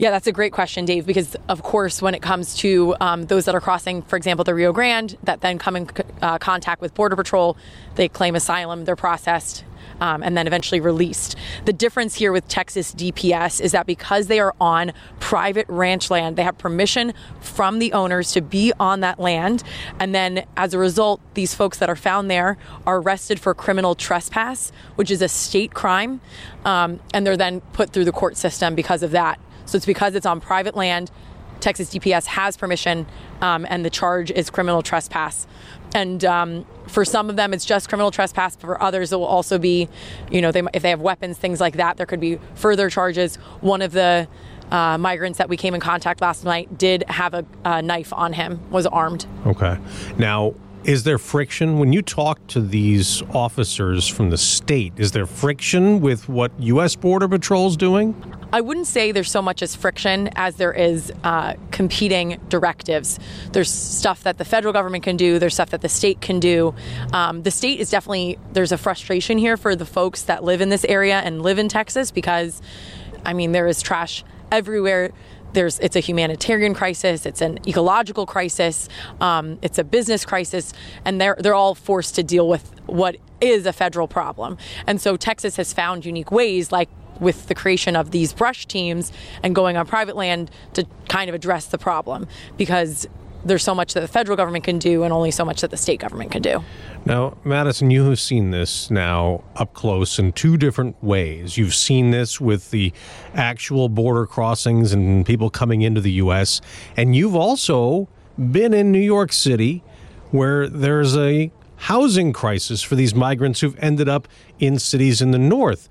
yeah, 0.02 0.10
that's 0.10 0.26
a 0.26 0.32
great 0.32 0.52
question, 0.52 0.84
Dave, 0.84 1.06
because 1.06 1.37
of 1.49 1.62
course, 1.62 2.02
when 2.02 2.12
it 2.12 2.22
comes 2.22 2.56
to 2.56 2.96
um, 3.00 3.26
those 3.26 3.44
that 3.44 3.54
are 3.54 3.60
crossing, 3.60 4.02
for 4.02 4.16
example, 4.16 4.43
the 4.43 4.52
Rio 4.52 4.72
Grande, 4.72 5.16
that 5.22 5.43
then 5.43 5.60
come 5.60 5.76
in 5.76 5.88
uh, 6.20 6.38
contact 6.38 6.82
with 6.82 6.93
Border 6.93 7.14
Patrol, 7.14 7.56
they 7.94 8.08
claim 8.08 8.34
asylum, 8.34 8.84
they're 8.84 8.96
processed, 8.96 9.62
um, 10.00 10.25
and 10.25 10.37
then 10.37 10.49
eventually 10.49 10.81
released. 10.81 11.37
The 11.66 11.72
difference 11.72 12.16
here 12.16 12.32
with 12.32 12.49
Texas 12.49 12.93
DPS 12.93 13.60
is 13.60 13.70
that 13.70 13.87
because 13.87 14.26
they 14.26 14.40
are 14.40 14.56
on 14.60 14.93
private 15.20 15.66
ranch 15.69 16.10
land, 16.10 16.34
they 16.34 16.43
have 16.43 16.58
permission 16.58 17.12
from 17.40 17.78
the 17.78 17.93
owners 17.93 18.32
to 18.32 18.40
be 18.40 18.72
on 18.81 19.00
that 19.00 19.20
land. 19.20 19.62
And 20.00 20.12
then 20.12 20.46
as 20.56 20.75
a 20.75 20.78
result, 20.78 21.20
these 21.34 21.55
folks 21.55 21.78
that 21.78 21.88
are 21.88 21.94
found 21.94 22.28
there 22.28 22.58
are 22.88 22.98
arrested 22.98 23.38
for 23.38 23.55
criminal 23.55 23.94
trespass, 23.94 24.72
which 24.96 25.12
is 25.12 25.22
a 25.22 25.28
state 25.28 25.75
crime. 25.75 26.20
Um, 26.64 26.98
and 27.14 27.25
they're 27.25 27.37
then 27.37 27.60
put 27.72 27.90
through 27.90 28.06
the 28.06 28.12
court 28.12 28.37
system 28.37 28.75
because 28.75 29.05
of 29.05 29.12
that. 29.12 29.38
So 29.72 29.76
it's 29.76 29.86
because 29.86 30.14
it's 30.14 30.26
on 30.26 30.38
private 30.38 30.76
land. 30.76 31.10
Texas 31.60 31.88
DPS 31.88 32.26
has 32.26 32.58
permission, 32.58 33.06
um, 33.40 33.64
and 33.70 33.86
the 33.86 33.88
charge 33.88 34.30
is 34.30 34.50
criminal 34.50 34.82
trespass. 34.82 35.46
And 35.94 36.22
um, 36.26 36.66
for 36.88 37.06
some 37.06 37.30
of 37.30 37.36
them, 37.36 37.54
it's 37.54 37.64
just 37.64 37.88
criminal 37.88 38.10
trespass. 38.10 38.54
But 38.54 38.66
For 38.66 38.82
others, 38.82 39.14
it 39.14 39.16
will 39.16 39.24
also 39.24 39.56
be, 39.56 39.88
you 40.30 40.42
know, 40.42 40.52
they, 40.52 40.60
if 40.74 40.82
they 40.82 40.90
have 40.90 41.00
weapons, 41.00 41.38
things 41.38 41.58
like 41.58 41.76
that, 41.76 41.96
there 41.96 42.04
could 42.04 42.20
be 42.20 42.38
further 42.54 42.90
charges. 42.90 43.36
One 43.62 43.80
of 43.80 43.92
the 43.92 44.28
uh, 44.70 44.98
migrants 44.98 45.38
that 45.38 45.48
we 45.48 45.56
came 45.56 45.74
in 45.74 45.80
contact 45.80 46.20
last 46.20 46.44
night 46.44 46.76
did 46.76 47.04
have 47.08 47.32
a, 47.32 47.46
a 47.64 47.80
knife 47.80 48.12
on 48.12 48.34
him, 48.34 48.60
was 48.70 48.86
armed. 48.86 49.24
Okay. 49.46 49.78
Now, 50.19 50.54
is 50.84 51.04
there 51.04 51.16
friction 51.16 51.78
when 51.78 51.94
you 51.94 52.02
talk 52.02 52.46
to 52.48 52.60
these 52.60 53.22
officers 53.32 54.06
from 54.06 54.28
the 54.28 54.38
state? 54.38 54.92
Is 54.98 55.12
there 55.12 55.24
friction 55.24 56.02
with 56.02 56.28
what 56.28 56.52
U.S. 56.58 56.94
Border 56.94 57.28
Patrol 57.28 57.69
is 57.69 57.76
doing? 57.78 58.14
I 58.52 58.60
wouldn't 58.60 58.87
say 58.87 59.12
there's 59.12 59.31
so 59.31 59.40
much 59.40 59.62
as 59.62 59.75
friction 59.75 60.28
as 60.37 60.56
there 60.56 60.72
is 60.72 61.10
uh, 61.25 61.54
competing 61.70 62.38
directives. 62.50 63.19
There's 63.52 63.70
stuff 63.70 64.25
that 64.25 64.37
the 64.37 64.44
federal 64.44 64.75
government 64.75 65.04
can 65.04 65.16
do, 65.16 65.38
there's 65.38 65.54
stuff 65.54 65.70
that 65.70 65.81
the 65.81 65.88
state 65.88 66.20
can 66.20 66.38
do. 66.38 66.75
Um, 67.14 67.43
the 67.43 67.50
state 67.50 67.81
is 67.81 67.90
definitely, 67.90 68.38
there's 68.52 68.70
a 68.70 68.78
frustration 68.78 69.38
here 69.38 69.56
for 69.56 69.75
the 69.75 69.87
folks 69.87 70.22
that 70.25 70.44
live 70.44 70.60
in 70.60 70.69
this 70.69 70.84
area 70.84 71.20
and 71.20 71.40
live 71.43 71.58
in 71.58 71.69
Texas 71.69 72.10
because, 72.10 72.60
I 73.25 73.32
mean, 73.32 73.52
there 73.52 73.66
is 73.66 73.81
trash 73.81 74.22
everywhere 74.50 75.12
there's 75.55 75.78
it's 75.81 75.96
a 75.96 76.00
humanitarian 76.00 76.72
crisis, 76.72 77.26
it's 77.26 77.40
an 77.43 77.58
ecological 77.69 78.25
crisis, 78.25 78.88
um, 79.20 79.58
it's 79.60 79.78
a 79.78 79.84
business 79.84 80.25
crisis, 80.25 80.72
and 81.05 81.20
they're 81.20 81.37
they're 81.38 81.55
all 81.55 81.75
forced 81.75 82.14
to 82.14 82.22
deal 82.22 82.48
with 82.48 82.72
what 82.87 83.16
is 83.40 83.66
a 83.66 83.72
federal 83.72 84.08
problem. 84.08 84.56
And 84.87 85.00
so 85.00 85.16
Texas 85.16 85.56
has 85.56 85.72
found 85.72 86.06
unique 86.06 86.31
ways, 86.31 86.72
like 86.72 86.88
with 87.22 87.46
the 87.46 87.54
creation 87.54 87.96
of 87.96 88.10
these 88.10 88.34
brush 88.34 88.67
teams 88.67 89.12
and 89.43 89.55
going 89.55 89.76
on 89.76 89.86
private 89.86 90.17
land 90.17 90.50
to 90.74 90.86
kind 91.08 91.29
of 91.31 91.34
address 91.34 91.67
the 91.67 91.79
problem 91.79 92.26
because 92.58 93.08
there's 93.44 93.62
so 93.62 93.74
much 93.74 93.94
that 93.94 94.00
the 94.00 94.08
federal 94.08 94.36
government 94.36 94.64
can 94.64 94.79
do 94.79 95.02
and 95.02 95.12
only 95.12 95.31
so 95.31 95.44
much 95.44 95.62
that 95.62 95.70
the 95.70 95.76
state 95.76 96.00
government 96.00 96.31
can 96.31 96.43
do. 96.43 96.62
Now, 97.05 97.36
Madison, 97.44 97.91
you 97.91 98.05
have 98.05 98.20
seen 98.20 98.50
this 98.50 98.91
now 98.91 99.43
up 99.56 99.74
close 99.74 100.19
in 100.19 100.32
two 100.32 100.56
different 100.56 101.02
ways. 101.02 101.56
You've 101.56 101.74
seen 101.74 102.10
this 102.10 102.41
with 102.41 102.70
the 102.70 102.93
actual 103.34 103.88
border 103.88 104.26
crossings 104.26 104.93
and 104.93 105.26
people 105.26 105.50
coming 105.50 105.82
into 105.82 106.00
the 106.00 106.12
U.S., 106.12 106.60
and 106.96 107.17
you've 107.17 107.34
also 107.34 108.08
been 108.38 108.72
in 108.72 108.93
New 108.93 109.00
York 109.00 109.32
City 109.32 109.82
where 110.31 110.69
there's 110.69 111.17
a 111.17 111.50
housing 111.76 112.32
crisis 112.32 112.81
for 112.81 112.94
these 112.94 113.14
migrants 113.14 113.60
who've 113.60 113.79
ended 113.81 114.08
up 114.08 114.29
in 114.60 114.79
cities 114.79 115.20
in 115.20 115.32
the 115.32 115.38
north. 115.38 115.88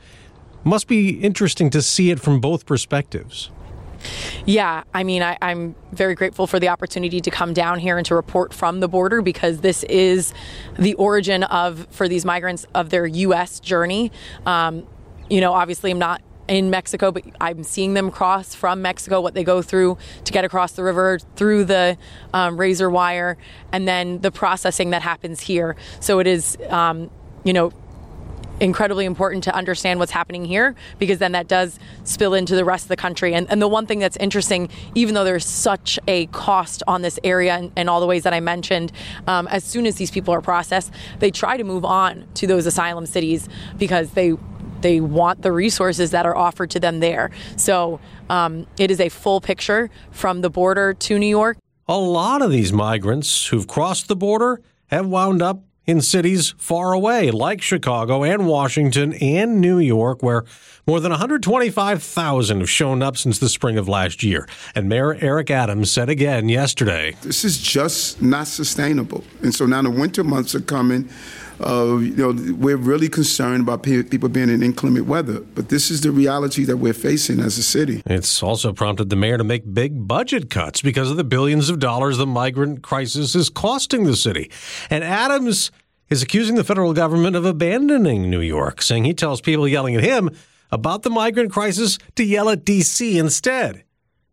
Must 0.64 0.88
be 0.88 1.20
interesting 1.22 1.70
to 1.72 1.82
see 1.82 2.12
it 2.12 2.20
from 2.20 2.40
both 2.40 2.66
perspectives. 2.66 3.50
Yeah, 4.46 4.84
I 4.94 5.04
mean, 5.04 5.22
I, 5.22 5.38
am 5.42 5.76
very 5.92 6.16
grateful 6.16 6.48
for 6.48 6.60
the 6.60 6.70
opportunity 6.70 7.22
to 7.22 7.32
come 7.32 7.54
down 7.54 7.80
here 7.80 7.98
and 7.98 8.06
to 8.08 8.16
report 8.16 8.54
from 8.54 8.80
the 8.80 8.88
border 8.88 9.22
because 9.22 9.62
this 9.62 9.84
is 9.84 10.34
the 10.78 10.94
origin 10.96 11.44
of, 11.44 11.88
for 11.92 12.08
these 12.08 12.26
migrants, 12.26 12.66
of 12.74 12.90
their 12.90 13.06
U.S. 13.06 13.60
journey. 13.60 14.12
Um, 14.46 14.88
you 15.30 15.42
know, 15.42 15.54
obviously, 15.54 15.92
I'm 15.92 16.00
not 16.00 16.22
in 16.48 16.70
Mexico, 16.70 17.12
but 17.12 17.24
I'm 17.40 17.64
seeing 17.64 17.94
them 17.94 18.12
cross 18.12 18.54
from 18.56 18.82
Mexico, 18.82 19.22
what 19.22 19.34
they 19.34 19.44
go 19.44 19.62
through 19.62 19.98
to 20.26 20.34
get 20.34 20.44
across 20.44 20.74
the 20.74 20.84
river 20.84 21.20
through 21.36 21.66
the 21.66 21.98
um, 22.34 22.58
razor 22.58 22.90
wire, 22.90 23.38
and 23.72 23.88
then 23.88 24.20
the 24.20 24.32
processing 24.32 24.90
that 24.90 25.02
happens 25.02 25.40
here. 25.40 25.76
So 26.00 26.20
it 26.20 26.28
is, 26.28 26.58
um, 26.70 27.10
you 27.44 27.54
know, 27.54 27.72
incredibly 28.62 29.06
important 29.06 29.44
to 29.44 29.56
understand 29.56 30.00
what's 30.00 30.12
happening 30.12 30.46
here 30.46 30.76
because 31.00 31.18
then 31.18 31.32
that 31.32 31.48
does 31.48 31.80
spill 32.04 32.36
into 32.36 32.56
the 32.56 32.64
rest 32.64 32.86
of 32.86 32.90
the 32.90 32.96
country. 32.96 33.34
And, 33.34 33.50
and 33.50 33.62
the 33.62 33.68
one 33.68 33.88
thing 33.88 34.00
that's 34.00 34.18
interesting, 34.18 34.70
even 34.94 35.16
though 35.16 35.24
there's 35.24 35.46
such 35.46 36.00
a 36.08 36.28
cost 36.28 36.84
on 36.88 37.02
this 37.02 37.20
area 37.24 37.56
and, 37.56 37.72
and 37.76 37.90
all 37.90 38.00
the 38.00 38.06
ways 38.06 38.24
that 38.24 38.34
I 38.34 38.40
mentioned, 38.40 38.92
um, 39.26 39.48
as 39.48 39.64
soon 39.64 39.88
as 39.88 39.96
these 39.96 40.12
people 40.12 40.34
are 40.34 40.42
processed, 40.42 40.94
they 41.20 41.32
try 41.32 41.58
to 41.58 41.64
move 41.64 41.84
on 41.84 42.28
to 42.36 42.48
those 42.48 42.68
asylum 42.68 43.06
cities 43.06 43.50
because 43.78 44.12
they 44.12 44.34
they 44.82 45.00
want 45.00 45.44
the 45.44 45.52
resources 45.52 46.10
that 46.10 46.26
are 46.26 46.36
offered 46.36 46.72
to 46.72 46.80
them 46.80 47.02
there. 47.02 47.30
So 47.56 48.00
um, 48.32 48.66
it 48.80 48.90
is 48.90 49.00
a 49.00 49.10
full 49.10 49.40
picture 49.40 49.92
from 50.10 50.42
the 50.42 50.50
border 50.50 50.96
to 50.96 51.20
New 51.20 51.28
York. 51.28 51.58
A 51.88 51.98
lot 51.98 52.42
of 52.42 52.50
these 52.50 52.74
migrants 52.74 53.46
who've 53.48 53.68
crossed 53.68 54.08
the 54.08 54.16
border 54.16 54.60
have 54.88 55.06
wound 55.06 55.44
up 55.44 55.62
in 55.86 56.02
cities 56.02 56.54
far 56.58 56.94
away, 56.94 57.32
like 57.32 57.62
Chicago 57.62 58.24
and 58.24 58.48
Washington 58.48 59.14
and 59.14 59.60
New 59.60 59.80
York, 59.80 60.22
where 60.22 60.44
more 60.88 61.00
than 61.00 61.12
125,000 61.12 62.60
have 62.60 62.70
shown 62.70 63.02
up 63.02 63.18
since 63.18 63.40
the 63.40 63.50
spring 63.50 63.78
of 63.78 63.88
last 63.88 64.24
year. 64.24 64.48
And 64.76 64.90
Mayor 64.90 65.16
Eric 65.16 65.52
Adams 65.52 65.92
said 65.92 66.10
again 66.10 66.50
yesterday 66.50 67.16
This 67.22 67.44
is 67.44 67.60
just 67.60 68.22
not 68.22 68.48
sustainable. 68.48 69.24
And 69.42 69.54
so 69.54 69.66
now 69.66 69.82
the 69.82 69.90
winter 69.90 70.24
months 70.24 70.56
are 70.56 70.62
coming. 70.62 71.10
You 71.62 72.16
know, 72.16 72.54
we're 72.54 72.78
really 72.78 73.10
concerned 73.10 73.62
about 73.62 73.84
pe- 73.84 74.04
people 74.04 74.30
being 74.30 74.50
in 74.50 74.64
inclement 74.64 75.06
weather, 75.06 75.42
but 75.42 75.70
this 75.70 75.92
is 75.92 76.02
the 76.02 76.12
reality 76.12 76.66
that 76.66 76.78
we're 76.78 76.94
facing 76.94 77.40
as 77.40 77.58
a 77.58 77.64
city. 77.64 78.02
It's 78.06 78.42
also 78.42 78.74
prompted 78.74 79.10
the 79.10 79.16
mayor 79.16 79.38
to 79.38 79.44
make 79.44 79.74
big 79.74 80.08
budget 80.08 80.50
cuts 80.50 80.82
because 80.82 81.12
of 81.12 81.18
the 81.18 81.24
billions 81.24 81.70
of 81.70 81.80
dollars 81.80 82.18
the 82.18 82.28
migrant 82.28 82.82
crisis 82.82 83.36
is 83.36 83.50
costing 83.50 84.04
the 84.04 84.16
city. 84.16 84.52
And 84.90 85.04
Adams 85.04 85.72
is 86.10 86.22
accusing 86.22 86.56
the 86.56 86.64
federal 86.64 86.94
government 86.94 87.36
of 87.36 87.46
abandoning 87.46 88.30
New 88.30 88.42
York, 88.42 88.82
saying 88.82 89.06
he 89.06 89.14
tells 89.14 89.40
people 89.40 89.68
yelling 89.68 89.96
at 89.96 90.04
him 90.04 90.30
about 90.72 91.04
the 91.04 91.10
migrant 91.10 91.52
crisis 91.52 91.98
to 92.16 92.24
yell 92.24 92.50
at 92.50 92.66
D.C. 92.66 93.18
instead. 93.18 93.84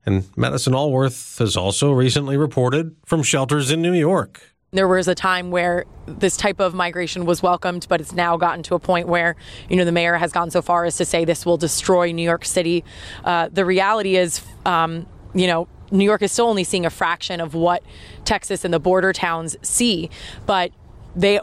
And 0.07 0.25
Madison 0.37 0.73
Alworth 0.73 1.39
has 1.39 1.57
also 1.57 1.93
recently 1.93 2.37
reported 2.37 2.97
from 3.05 3.23
shelters 3.23 3.71
in 3.71 3.83
New 3.83 3.93
York. 3.93 4.41
There 4.71 4.87
was 4.87 5.09
a 5.09 5.15
time 5.15 5.51
where 5.51 5.87
this 6.05 6.37
type 6.37 6.61
of 6.61 6.75
migration 6.75 7.25
was 7.25 7.43
welcomed, 7.43 7.87
but 7.89 8.03
it's 8.03 8.13
now 8.13 8.37
gotten 8.37 8.63
to 8.65 8.75
a 8.75 8.79
point 8.79 9.09
where, 9.09 9.35
you 9.71 9.77
know, 9.77 9.85
the 9.87 9.93
mayor 9.93 10.17
has 10.17 10.31
gone 10.31 10.51
so 10.51 10.61
far 10.61 10.85
as 10.85 10.99
to 10.99 11.07
say 11.07 11.25
this 11.25 11.47
will 11.47 11.57
destroy 11.57 12.13
New 12.13 12.23
York 12.23 12.45
City. 12.45 12.85
Uh, 13.25 13.49
the 13.51 13.65
reality 13.65 14.17
is, 14.17 14.43
um, 14.67 15.07
you 15.33 15.47
know, 15.47 15.69
New 15.91 16.05
York 16.05 16.21
is 16.21 16.33
still 16.33 16.49
only 16.49 16.65
seeing 16.65 16.85
a 16.85 16.91
fraction 16.91 17.41
of 17.41 17.55
what 17.55 17.83
Texas 18.27 18.63
and 18.63 18.75
the 18.75 18.79
border 18.79 19.15
towns 19.15 19.57
see, 19.63 20.11
but 20.45 20.71
they 21.17 21.41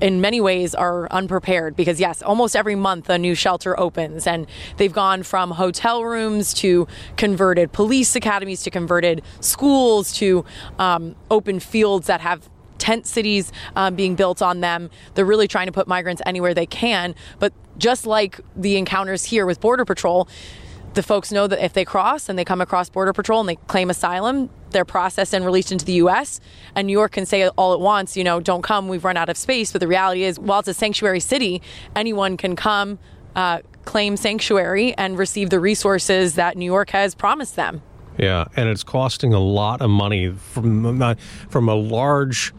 in 0.00 0.22
many 0.22 0.40
ways 0.40 0.74
are 0.74 1.06
unprepared 1.12 1.76
because 1.76 2.00
yes 2.00 2.22
almost 2.22 2.56
every 2.56 2.74
month 2.74 3.10
a 3.10 3.18
new 3.18 3.34
shelter 3.34 3.78
opens 3.78 4.26
and 4.26 4.46
they've 4.78 4.94
gone 4.94 5.22
from 5.22 5.50
hotel 5.50 6.02
rooms 6.02 6.54
to 6.54 6.88
converted 7.18 7.70
police 7.72 8.16
academies 8.16 8.62
to 8.62 8.70
converted 8.70 9.22
schools 9.40 10.12
to 10.14 10.44
um, 10.78 11.14
open 11.30 11.60
fields 11.60 12.06
that 12.06 12.22
have 12.22 12.48
tent 12.82 13.06
cities 13.06 13.52
um, 13.76 13.94
being 13.94 14.16
built 14.16 14.42
on 14.42 14.60
them. 14.60 14.90
They're 15.14 15.24
really 15.24 15.46
trying 15.46 15.66
to 15.66 15.72
put 15.72 15.86
migrants 15.86 16.20
anywhere 16.26 16.52
they 16.52 16.66
can. 16.66 17.14
But 17.38 17.52
just 17.78 18.06
like 18.06 18.40
the 18.56 18.76
encounters 18.76 19.24
here 19.24 19.46
with 19.46 19.60
Border 19.60 19.84
Patrol, 19.84 20.28
the 20.94 21.02
folks 21.02 21.30
know 21.30 21.46
that 21.46 21.64
if 21.64 21.72
they 21.72 21.84
cross 21.84 22.28
and 22.28 22.36
they 22.36 22.44
come 22.44 22.60
across 22.60 22.90
Border 22.90 23.12
Patrol 23.12 23.38
and 23.38 23.48
they 23.48 23.54
claim 23.54 23.88
asylum, 23.88 24.50
they're 24.70 24.84
processed 24.84 25.32
and 25.32 25.44
released 25.44 25.70
into 25.70 25.84
the 25.84 25.94
U.S. 26.04 26.40
And 26.74 26.88
New 26.88 26.92
York 26.92 27.12
can 27.12 27.24
say 27.24 27.48
all 27.50 27.72
at 27.72 27.80
once, 27.80 28.16
you 28.16 28.24
know, 28.24 28.40
don't 28.40 28.62
come, 28.62 28.88
we've 28.88 29.04
run 29.04 29.16
out 29.16 29.28
of 29.28 29.36
space. 29.36 29.70
But 29.70 29.80
the 29.80 29.86
reality 29.86 30.24
is, 30.24 30.40
while 30.40 30.58
it's 30.58 30.68
a 30.68 30.74
sanctuary 30.74 31.20
city, 31.20 31.62
anyone 31.94 32.36
can 32.36 32.56
come, 32.56 32.98
uh, 33.36 33.60
claim 33.84 34.16
sanctuary, 34.16 34.92
and 34.98 35.16
receive 35.16 35.50
the 35.50 35.60
resources 35.60 36.34
that 36.34 36.56
New 36.56 36.66
York 36.66 36.90
has 36.90 37.14
promised 37.14 37.54
them. 37.54 37.80
Yeah, 38.18 38.44
and 38.56 38.68
it's 38.68 38.82
costing 38.82 39.32
a 39.32 39.38
lot 39.38 39.80
of 39.80 39.88
money 39.88 40.30
from 40.30 41.16
from 41.48 41.68
a 41.68 41.74
large 41.74 42.52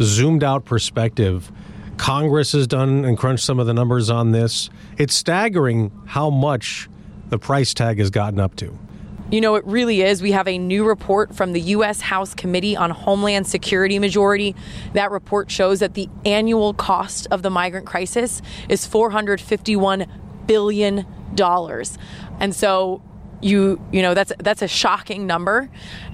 zoomed 0.00 0.44
out 0.44 0.64
perspective. 0.64 1.50
Congress 1.96 2.52
has 2.52 2.66
done 2.66 3.04
and 3.04 3.18
crunched 3.18 3.44
some 3.44 3.58
of 3.58 3.66
the 3.66 3.74
numbers 3.74 4.08
on 4.08 4.32
this. 4.32 4.70
It's 4.96 5.14
staggering 5.14 5.92
how 6.06 6.30
much 6.30 6.88
the 7.28 7.38
price 7.38 7.74
tag 7.74 7.98
has 7.98 8.10
gotten 8.10 8.40
up 8.40 8.56
to. 8.56 8.76
You 9.30 9.40
know, 9.40 9.54
it 9.54 9.64
really 9.64 10.02
is. 10.02 10.22
We 10.22 10.32
have 10.32 10.48
a 10.48 10.58
new 10.58 10.84
report 10.84 11.36
from 11.36 11.52
the 11.52 11.60
U.S. 11.60 12.00
House 12.00 12.34
Committee 12.34 12.76
on 12.76 12.90
Homeland 12.90 13.46
Security 13.46 14.00
Majority. 14.00 14.56
That 14.94 15.12
report 15.12 15.52
shows 15.52 15.78
that 15.78 15.94
the 15.94 16.08
annual 16.24 16.74
cost 16.74 17.28
of 17.30 17.42
the 17.42 17.50
migrant 17.50 17.86
crisis 17.86 18.42
is 18.68 18.88
$451 18.88 20.08
billion. 20.46 21.06
And 22.40 22.56
so 22.56 23.02
you 23.40 23.80
you 23.92 24.02
know 24.02 24.14
that's 24.14 24.32
that's 24.38 24.62
a 24.62 24.68
shocking 24.68 25.26
number. 25.26 25.70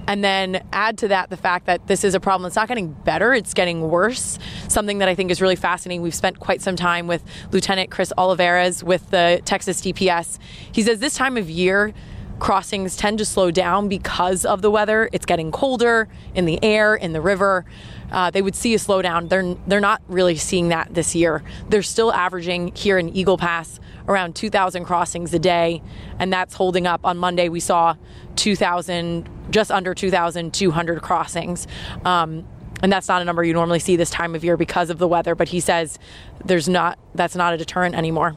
And 0.07 0.23
then 0.23 0.65
add 0.71 0.97
to 0.99 1.09
that 1.09 1.29
the 1.29 1.37
fact 1.37 1.65
that 1.65 1.87
this 1.87 2.03
is 2.03 2.15
a 2.15 2.19
problem 2.19 2.43
that's 2.43 2.55
not 2.55 2.67
getting 2.67 2.91
better 2.91 3.33
it's 3.33 3.53
getting 3.53 3.89
worse. 3.89 4.39
Something 4.67 4.99
that 4.99 5.09
i 5.09 5.15
think 5.15 5.31
is 5.31 5.41
really 5.41 5.55
fascinating 5.55 6.01
we've 6.01 6.15
spent 6.15 6.39
quite 6.39 6.61
some 6.61 6.75
time 6.75 7.07
with 7.07 7.23
lieutenant 7.51 7.91
chris 7.91 8.13
olivarez 8.17 8.83
with 8.83 9.09
the 9.09 9.41
texas 9.45 9.81
dps 9.81 10.39
he 10.71 10.81
says 10.81 10.99
this 10.99 11.15
time 11.15 11.37
of 11.37 11.49
year 11.49 11.93
crossings 12.39 12.95
tend 12.95 13.17
to 13.17 13.25
slow 13.25 13.51
down 13.51 13.87
because 13.87 14.45
of 14.45 14.61
the 14.61 14.69
weather. 14.69 15.09
It's 15.11 15.25
getting 15.25 15.51
colder 15.51 16.07
in 16.35 16.45
the 16.45 16.63
air 16.63 16.95
in 16.95 17.13
the 17.13 17.21
river. 17.21 17.65
Uh, 18.11 18.31
they 18.31 18.41
would 18.41 18.55
see 18.55 18.73
a 18.73 18.77
slowdown. 18.77 19.29
They're 19.29 19.55
they're 19.67 19.79
not 19.79 20.01
really 20.07 20.35
seeing 20.35 20.69
that 20.69 20.93
this 20.93 21.15
year. 21.15 21.43
They're 21.69 21.83
still 21.83 22.13
averaging 22.13 22.73
here 22.75 22.97
in 22.97 23.15
eagle 23.15 23.37
pass 23.37 23.79
around 24.07 24.35
2,000 24.35 24.85
crossings 24.85 25.33
a 25.33 25.39
day, 25.39 25.81
and 26.19 26.31
that's 26.31 26.53
holding 26.53 26.87
up. 26.87 27.05
On 27.05 27.17
Monday, 27.17 27.49
we 27.49 27.59
saw 27.59 27.95
2,000, 28.35 29.29
just 29.49 29.71
under 29.71 29.93
2,200 29.93 31.01
crossings. 31.01 31.67
Um, 32.05 32.45
and 32.81 32.91
that's 32.91 33.07
not 33.07 33.21
a 33.21 33.25
number 33.25 33.43
you 33.43 33.53
normally 33.53 33.79
see 33.79 33.95
this 33.95 34.09
time 34.09 34.35
of 34.35 34.43
year 34.43 34.57
because 34.57 34.89
of 34.89 34.99
the 34.99 35.07
weather. 35.07 35.35
But 35.35 35.49
he 35.49 35.59
says 35.59 35.97
there's 36.45 36.69
not 36.69 36.99
that's 37.15 37.35
not 37.35 37.53
a 37.53 37.57
deterrent 37.57 37.95
anymore. 37.95 38.35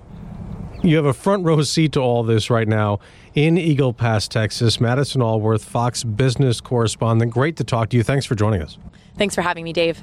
You 0.83 0.97
have 0.97 1.05
a 1.05 1.12
front 1.12 1.45
row 1.45 1.61
seat 1.62 1.93
to 1.93 2.00
all 2.00 2.23
this 2.23 2.49
right 2.49 2.67
now 2.67 3.00
in 3.35 3.59
Eagle 3.59 3.93
Pass, 3.93 4.27
Texas. 4.29 4.81
Madison 4.81 5.21
Alworth, 5.21 5.62
Fox 5.62 6.05
business 6.05 6.61
correspondent. 6.61 7.33
Great 7.33 7.57
to 7.57 7.65
talk 7.65 7.91
to 7.91 7.99
you. 7.99 8.03
Thanks 8.03 8.25
for 8.25 8.35
joining 8.35 8.62
us. 8.62 8.79
Thanks 9.19 9.35
for 9.35 9.43
having 9.43 9.65
me, 9.65 9.75
Dave. 9.75 10.03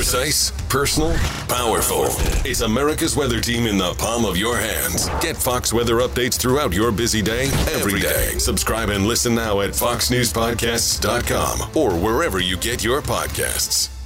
Precise, 0.00 0.48
personal, 0.70 1.12
powerful. 1.46 2.04
It's 2.48 2.62
America's 2.62 3.16
weather 3.16 3.38
team 3.38 3.66
in 3.66 3.76
the 3.76 3.92
palm 3.98 4.24
of 4.24 4.38
your 4.38 4.56
hands. 4.56 5.10
Get 5.20 5.36
Fox 5.36 5.74
weather 5.74 5.96
updates 5.96 6.40
throughout 6.40 6.72
your 6.72 6.90
busy 6.90 7.20
day, 7.20 7.48
every 7.68 8.00
day. 8.00 8.38
Subscribe 8.38 8.88
and 8.88 9.06
listen 9.06 9.34
now 9.34 9.60
at 9.60 9.72
foxnewspodcasts.com 9.72 11.76
or 11.76 11.90
wherever 12.02 12.40
you 12.40 12.56
get 12.56 12.82
your 12.82 13.02
podcasts. 13.02 13.99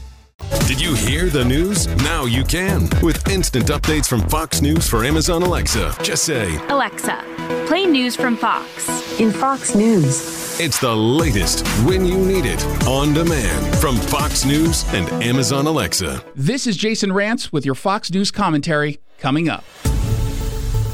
Did 0.66 0.80
you 0.80 0.94
hear 0.94 1.28
the 1.28 1.44
news? 1.44 1.86
Now 2.02 2.24
you 2.24 2.42
can. 2.42 2.88
With 3.02 3.28
instant 3.28 3.66
updates 3.66 4.08
from 4.08 4.20
Fox 4.28 4.60
News 4.60 4.88
for 4.88 5.04
Amazon 5.04 5.42
Alexa. 5.42 5.94
Just 6.02 6.24
say, 6.24 6.56
Alexa, 6.68 7.22
play 7.66 7.86
news 7.86 8.16
from 8.16 8.36
Fox. 8.36 9.20
In 9.20 9.30
Fox 9.30 9.74
News. 9.74 10.58
It's 10.58 10.80
the 10.80 10.94
latest 10.94 11.66
when 11.84 12.04
you 12.04 12.16
need 12.16 12.44
it 12.46 12.64
on 12.86 13.12
demand 13.12 13.76
from 13.78 13.96
Fox 13.96 14.44
News 14.44 14.84
and 14.94 15.08
Amazon 15.22 15.66
Alexa. 15.66 16.24
This 16.34 16.66
is 16.66 16.76
Jason 16.76 17.10
Rantz 17.10 17.52
with 17.52 17.64
your 17.66 17.74
Fox 17.74 18.10
News 18.10 18.30
commentary 18.30 19.00
coming 19.18 19.48
up. 19.48 19.64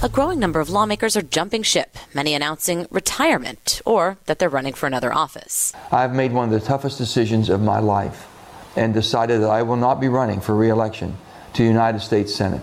A 0.02 0.08
growing 0.08 0.38
number 0.38 0.60
of 0.60 0.70
lawmakers 0.70 1.16
are 1.16 1.22
jumping 1.22 1.62
ship, 1.62 1.96
many 2.14 2.34
announcing 2.34 2.86
retirement 2.90 3.82
or 3.84 4.18
that 4.26 4.38
they're 4.38 4.48
running 4.48 4.72
for 4.72 4.86
another 4.86 5.12
office. 5.12 5.72
I've 5.92 6.14
made 6.14 6.32
one 6.32 6.52
of 6.52 6.58
the 6.58 6.66
toughest 6.66 6.98
decisions 6.98 7.48
of 7.50 7.60
my 7.60 7.78
life 7.78 8.29
and 8.76 8.94
decided 8.94 9.40
that 9.42 9.50
I 9.50 9.62
will 9.62 9.76
not 9.76 10.00
be 10.00 10.08
running 10.08 10.40
for 10.40 10.54
reelection 10.54 11.16
to 11.54 11.62
the 11.62 11.68
United 11.68 12.00
States 12.00 12.34
Senate. 12.34 12.62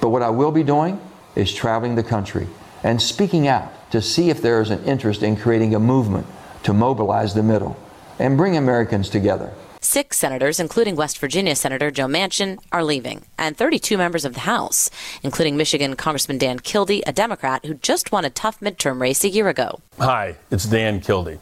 But 0.00 0.10
what 0.10 0.22
I 0.22 0.30
will 0.30 0.52
be 0.52 0.62
doing 0.62 1.00
is 1.34 1.52
traveling 1.52 1.94
the 1.94 2.02
country 2.02 2.46
and 2.82 3.00
speaking 3.00 3.48
out 3.48 3.72
to 3.90 4.02
see 4.02 4.30
if 4.30 4.42
there 4.42 4.60
is 4.60 4.70
an 4.70 4.84
interest 4.84 5.22
in 5.22 5.36
creating 5.36 5.74
a 5.74 5.80
movement 5.80 6.26
to 6.64 6.72
mobilize 6.72 7.34
the 7.34 7.42
middle 7.42 7.76
and 8.18 8.36
bring 8.36 8.56
Americans 8.56 9.08
together. 9.08 9.52
Six 9.80 10.16
senators, 10.16 10.58
including 10.58 10.96
West 10.96 11.18
Virginia 11.18 11.54
Senator 11.54 11.90
Joe 11.90 12.06
Manchin, 12.06 12.58
are 12.72 12.82
leaving, 12.82 13.26
and 13.38 13.54
32 13.54 13.98
members 13.98 14.24
of 14.24 14.32
the 14.32 14.40
House, 14.40 14.88
including 15.22 15.58
Michigan 15.58 15.94
Congressman 15.94 16.38
Dan 16.38 16.58
Kildee, 16.58 17.02
a 17.06 17.12
Democrat 17.12 17.64
who 17.66 17.74
just 17.74 18.10
won 18.10 18.24
a 18.24 18.30
tough 18.30 18.60
midterm 18.60 18.98
race 18.98 19.24
a 19.24 19.28
year 19.28 19.48
ago. 19.48 19.80
Hi, 19.98 20.36
it's 20.50 20.64
Dan 20.64 21.00
Kildee, 21.00 21.38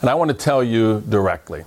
and 0.00 0.10
I 0.10 0.14
want 0.14 0.28
to 0.30 0.36
tell 0.36 0.62
you 0.64 1.04
directly. 1.08 1.64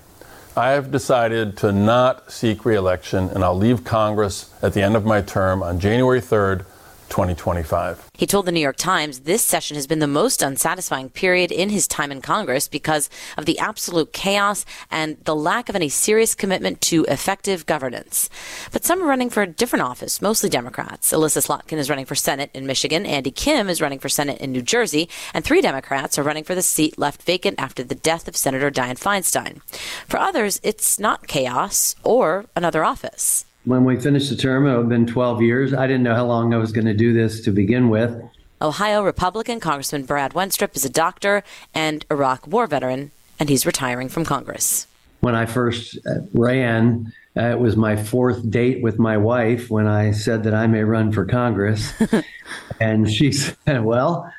I 0.56 0.72
have 0.72 0.92
decided 0.92 1.56
to 1.58 1.72
not 1.72 2.30
seek 2.30 2.66
reelection, 2.66 3.30
and 3.30 3.42
I'll 3.42 3.56
leave 3.56 3.86
Congress 3.86 4.54
at 4.62 4.74
the 4.74 4.82
end 4.82 4.98
of 4.98 5.06
my 5.06 5.22
term 5.22 5.64
on 5.64 5.80
January 5.80 6.20
3rd, 6.20 6.66
2025. 7.12 8.10
He 8.14 8.26
told 8.26 8.46
the 8.46 8.52
New 8.52 8.60
York 8.62 8.78
Times 8.78 9.22
this 9.22 9.44
session 9.44 9.76
has 9.76 9.86
been 9.86 10.00
the 10.00 10.08
most 10.08 10.42
unsatisfying 10.42 11.10
period 11.10 11.52
in 11.52 11.70
his 11.70 11.88
time 11.88 12.12
in 12.12 12.22
Congress 12.22 12.68
because 12.68 13.10
of 13.38 13.46
the 13.46 13.60
absolute 13.60 14.14
chaos 14.14 14.66
and 14.90 15.18
the 15.26 15.36
lack 15.36 15.70
of 15.70 15.76
any 15.76 15.90
serious 15.90 16.34
commitment 16.34 16.82
to 16.82 17.04
effective 17.06 17.66
governance. 17.66 18.30
But 18.72 18.86
some 18.86 19.04
are 19.04 19.08
running 19.08 19.30
for 19.30 19.44
a 19.44 19.48
different 19.48 19.84
office, 19.84 20.22
mostly 20.22 20.50
Democrats. 20.50 21.14
Elissa 21.14 21.40
Slotkin 21.40 21.78
is 21.78 21.90
running 21.90 22.06
for 22.06 22.16
Senate 22.16 22.50
in 22.54 22.66
Michigan, 22.66 23.06
Andy 23.06 23.32
Kim 23.32 23.70
is 23.70 23.82
running 23.82 24.00
for 24.00 24.10
Senate 24.10 24.40
in 24.40 24.52
New 24.52 24.62
Jersey, 24.62 25.10
and 25.34 25.44
three 25.44 25.62
Democrats 25.62 26.18
are 26.18 26.24
running 26.24 26.44
for 26.44 26.56
the 26.56 26.62
seat 26.62 26.98
left 26.98 27.24
vacant 27.24 27.60
after 27.60 27.84
the 27.84 27.96
death 27.96 28.28
of 28.28 28.38
Senator 28.38 28.72
Dianne 28.72 29.00
Feinstein. 29.00 29.62
For 30.08 30.18
others, 30.18 30.60
it's 30.64 30.98
not 30.98 31.28
chaos 31.28 31.96
or 32.04 32.46
another 32.56 32.86
office 32.86 33.46
when 33.66 33.84
we 33.84 34.00
finished 34.00 34.30
the 34.30 34.36
term, 34.36 34.68
it 34.68 34.76
had 34.76 34.90
been 34.90 35.06
12 35.06 35.42
years. 35.42 35.74
I 35.74 35.88
didn't 35.88 36.04
know 36.04 36.16
how 36.16 36.26
long 36.26 36.54
I 36.54 36.58
was 36.58 36.72
going 36.72 36.88
to 36.88 36.94
do 36.94 37.14
this 37.14 37.42
to 37.42 37.52
begin 37.52 37.90
with. 37.90 38.20
Ohio 38.62 39.04
Republican 39.04 39.60
Congressman 39.60 40.04
Brad 40.04 40.34
Wenstrup 40.34 40.76
is 40.76 40.86
a 40.86 40.90
doctor 40.90 41.44
and 41.74 42.06
Iraq 42.12 42.46
war 42.48 42.68
veteran, 42.68 43.12
and 43.40 43.50
he's 43.50 43.66
retiring 43.66 44.08
from 44.10 44.24
Congress. 44.24 44.88
When 45.22 45.36
I 45.36 45.46
first 45.46 45.98
uh, 46.06 46.22
ran, 46.34 47.12
uh, 47.38 47.44
it 47.44 47.60
was 47.60 47.76
my 47.76 47.96
fourth 47.96 48.50
date 48.50 48.84
with 48.84 49.00
my 49.00 49.18
wife 49.18 49.70
when 49.70 49.88
I 49.88 50.12
said 50.12 50.44
that 50.44 50.54
I 50.54 50.68
may 50.68 50.84
run 50.84 51.12
for 51.12 51.26
Congress. 51.26 51.92
and 52.80 53.10
she 53.10 53.32
said, 53.32 53.84
Well, 53.84 54.32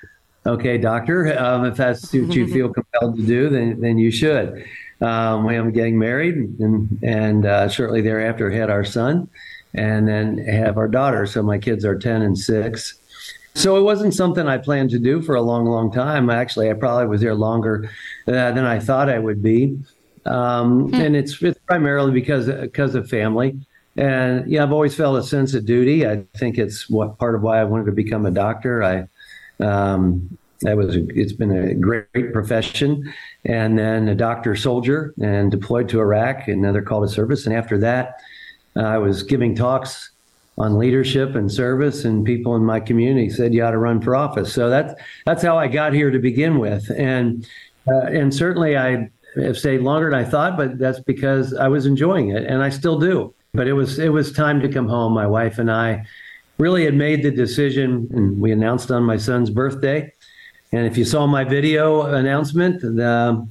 okay, 0.44 0.78
doctor, 0.78 1.38
um, 1.38 1.64
if 1.64 1.76
that's 1.76 2.12
what 2.12 2.34
you 2.34 2.46
feel 2.52 2.72
compelled 2.72 3.16
to 3.16 3.26
do, 3.26 3.48
then, 3.48 3.80
then 3.80 3.98
you 3.98 4.10
should. 4.10 4.64
Um, 5.02 5.44
we 5.44 5.56
am 5.56 5.72
getting 5.72 5.98
married, 5.98 6.36
and 6.60 6.98
and 7.02 7.44
uh, 7.44 7.68
shortly 7.68 8.00
thereafter 8.00 8.50
had 8.50 8.70
our 8.70 8.84
son, 8.84 9.28
and 9.74 10.06
then 10.06 10.38
have 10.38 10.78
our 10.78 10.88
daughter. 10.88 11.26
So 11.26 11.42
my 11.42 11.58
kids 11.58 11.84
are 11.84 11.98
ten 11.98 12.22
and 12.22 12.38
six. 12.38 12.94
So 13.54 13.76
it 13.76 13.82
wasn't 13.82 14.14
something 14.14 14.46
I 14.46 14.58
planned 14.58 14.90
to 14.90 14.98
do 14.98 15.20
for 15.20 15.34
a 15.34 15.42
long, 15.42 15.66
long 15.66 15.92
time. 15.92 16.30
Actually, 16.30 16.70
I 16.70 16.74
probably 16.74 17.06
was 17.06 17.20
there 17.20 17.34
longer 17.34 17.90
uh, 18.26 18.52
than 18.52 18.64
I 18.64 18.78
thought 18.78 19.10
I 19.10 19.18
would 19.18 19.42
be, 19.42 19.78
um, 20.24 20.88
hmm. 20.88 20.94
and 20.94 21.16
it's, 21.16 21.42
it's 21.42 21.58
primarily 21.66 22.12
because 22.12 22.46
because 22.46 22.94
of 22.94 23.08
family. 23.08 23.58
And 23.96 24.50
yeah, 24.50 24.62
I've 24.62 24.72
always 24.72 24.94
felt 24.94 25.18
a 25.18 25.22
sense 25.22 25.52
of 25.52 25.66
duty. 25.66 26.06
I 26.06 26.24
think 26.36 26.56
it's 26.56 26.88
what 26.88 27.18
part 27.18 27.34
of 27.34 27.42
why 27.42 27.60
I 27.60 27.64
wanted 27.64 27.86
to 27.86 27.92
become 27.92 28.24
a 28.24 28.30
doctor. 28.30 28.82
I 28.82 29.08
um, 29.62 30.38
that 30.62 30.76
was 30.76 30.96
a, 30.96 31.06
it's 31.08 31.32
been 31.32 31.50
a 31.50 31.74
great, 31.74 32.10
great 32.12 32.32
profession 32.32 33.12
and 33.44 33.78
then 33.78 34.08
a 34.08 34.14
doctor 34.14 34.54
soldier 34.54 35.14
and 35.20 35.50
deployed 35.50 35.88
to 35.88 36.00
Iraq, 36.00 36.48
another 36.48 36.82
call 36.82 37.02
to 37.02 37.08
service. 37.08 37.46
And 37.46 37.54
after 37.54 37.78
that, 37.78 38.20
uh, 38.76 38.82
I 38.82 38.98
was 38.98 39.22
giving 39.22 39.54
talks 39.54 40.10
on 40.58 40.78
leadership 40.78 41.34
and 41.34 41.50
service, 41.50 42.04
and 42.04 42.24
people 42.24 42.54
in 42.56 42.64
my 42.64 42.78
community 42.78 43.30
said 43.30 43.54
you 43.54 43.64
ought 43.64 43.70
to 43.70 43.78
run 43.78 44.00
for 44.00 44.14
office. 44.14 44.52
So 44.52 44.68
that's 44.68 44.94
that's 45.24 45.42
how 45.42 45.58
I 45.58 45.66
got 45.66 45.92
here 45.92 46.10
to 46.10 46.18
begin 46.18 46.58
with, 46.58 46.90
and 46.96 47.46
uh, 47.88 48.06
and 48.06 48.32
certainly 48.32 48.76
I 48.76 49.08
have 49.36 49.58
stayed 49.58 49.80
longer 49.80 50.10
than 50.10 50.18
I 50.18 50.24
thought, 50.24 50.56
but 50.56 50.78
that's 50.78 51.00
because 51.00 51.54
I 51.54 51.68
was 51.68 51.86
enjoying 51.86 52.30
it, 52.30 52.44
and 52.44 52.62
I 52.62 52.68
still 52.68 52.98
do. 52.98 53.34
But 53.54 53.66
it 53.66 53.72
was 53.72 53.98
it 53.98 54.10
was 54.10 54.32
time 54.32 54.60
to 54.60 54.68
come 54.68 54.88
home. 54.88 55.12
My 55.14 55.26
wife 55.26 55.58
and 55.58 55.70
I 55.70 56.04
really 56.58 56.84
had 56.84 56.94
made 56.94 57.22
the 57.22 57.30
decision, 57.30 58.08
and 58.12 58.38
we 58.38 58.52
announced 58.52 58.90
on 58.90 59.02
my 59.04 59.16
son's 59.16 59.50
birthday 59.50 60.12
and 60.72 60.86
if 60.86 60.96
you 60.96 61.04
saw 61.04 61.26
my 61.26 61.44
video 61.44 62.02
announcement, 62.02 62.80
the, 62.80 63.46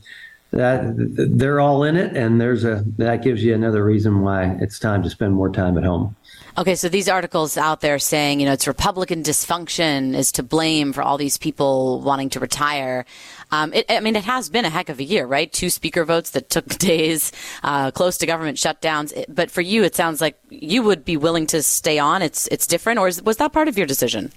that 0.52 0.94
they're 1.38 1.60
all 1.60 1.84
in 1.84 1.96
it, 1.96 2.16
and 2.18 2.42
there's 2.42 2.66
a 2.66 2.84
that 2.98 3.24
gives 3.24 3.44
you 3.44 3.54
another 3.54 3.84
reason 3.86 4.22
why 4.22 4.58
it's 4.60 4.80
time 4.80 5.02
to 5.04 5.10
spend 5.10 5.34
more 5.34 5.50
time 5.50 5.78
at 5.78 5.84
home. 5.84 6.16
Okay, 6.58 6.76
so 6.76 6.90
these 6.90 7.08
articles 7.08 7.56
out 7.56 7.80
there 7.80 7.98
saying, 7.98 8.42
you 8.42 8.46
know, 8.46 8.52
it's 8.52 8.68
Republican 8.68 9.24
dysfunction 9.24 10.14
is 10.14 10.34
to 10.34 10.44
blame 10.44 10.92
for 10.92 11.02
all 11.02 11.18
these 11.18 11.38
people 11.38 12.02
wanting 12.02 12.30
to 12.32 12.42
retire. 12.42 13.06
Um, 13.52 13.74
it, 13.74 13.86
I 13.88 14.02
mean, 14.02 14.18
it 14.18 14.26
has 14.26 14.50
been 14.50 14.66
a 14.66 14.70
heck 14.70 14.90
of 14.90 15.00
a 15.00 15.04
year, 15.04 15.26
right? 15.26 15.52
Two 15.52 15.70
speaker 15.70 16.04
votes 16.04 16.32
that 16.32 16.50
took 16.50 16.68
days, 16.78 17.32
uh, 17.64 17.92
close 17.92 18.18
to 18.18 18.26
government 18.26 18.58
shutdowns. 18.58 19.14
But 19.30 19.50
for 19.50 19.62
you, 19.62 19.86
it 19.86 19.96
sounds 19.96 20.20
like 20.20 20.38
you 20.50 20.84
would 20.84 21.06
be 21.06 21.16
willing 21.16 21.48
to 21.48 21.64
stay 21.64 21.98
on. 22.00 22.22
It's 22.22 22.48
it's 22.48 22.68
different, 22.68 23.00
or 23.00 23.08
is, 23.08 23.22
was 23.22 23.38
that 23.38 23.54
part 23.54 23.70
of 23.70 23.78
your 23.78 23.88
decision? 23.88 24.34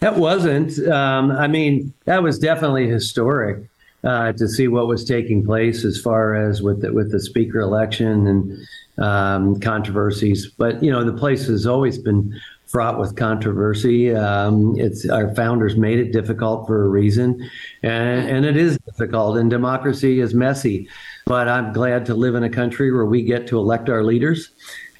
That 0.00 0.16
wasn't. 0.16 0.78
Um, 0.88 1.30
I 1.30 1.46
mean, 1.46 1.92
that 2.04 2.22
was 2.22 2.38
definitely 2.38 2.88
historic 2.88 3.68
uh, 4.04 4.32
to 4.32 4.48
see 4.48 4.68
what 4.68 4.86
was 4.86 5.04
taking 5.04 5.44
place 5.44 5.84
as 5.84 6.00
far 6.00 6.34
as 6.34 6.62
with 6.62 6.82
the, 6.82 6.92
with 6.92 7.10
the 7.10 7.20
speaker 7.20 7.60
election 7.60 8.26
and 8.26 9.04
um, 9.04 9.60
controversies. 9.60 10.46
But 10.46 10.82
you 10.82 10.90
know, 10.90 11.04
the 11.04 11.16
place 11.16 11.46
has 11.46 11.66
always 11.66 11.98
been 11.98 12.38
fraught 12.66 12.98
with 12.98 13.16
controversy. 13.16 14.14
Um, 14.14 14.74
it's 14.76 15.08
our 15.08 15.34
founders 15.34 15.76
made 15.76 15.98
it 15.98 16.12
difficult 16.12 16.66
for 16.66 16.84
a 16.84 16.88
reason, 16.88 17.48
and, 17.82 18.28
and 18.28 18.44
it 18.44 18.56
is 18.56 18.78
difficult. 18.78 19.38
And 19.38 19.48
democracy 19.48 20.20
is 20.20 20.34
messy. 20.34 20.88
But 21.26 21.48
I'm 21.48 21.72
glad 21.72 22.04
to 22.06 22.14
live 22.14 22.34
in 22.34 22.42
a 22.42 22.50
country 22.50 22.92
where 22.92 23.06
we 23.06 23.22
get 23.22 23.46
to 23.46 23.58
elect 23.58 23.88
our 23.88 24.04
leaders 24.04 24.50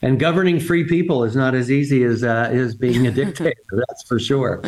and 0.05 0.21
governing 0.21 0.61
free 0.61 0.85
people 0.85 1.25
is 1.25 1.35
not 1.35 1.55
as 1.55 1.71
easy 1.71 2.05
as 2.05 2.23
uh, 2.23 2.49
as 2.53 2.75
being 2.75 3.07
a 3.07 3.11
dictator. 3.23 3.55
that's 3.73 4.03
for 4.07 4.19
sure. 4.19 4.63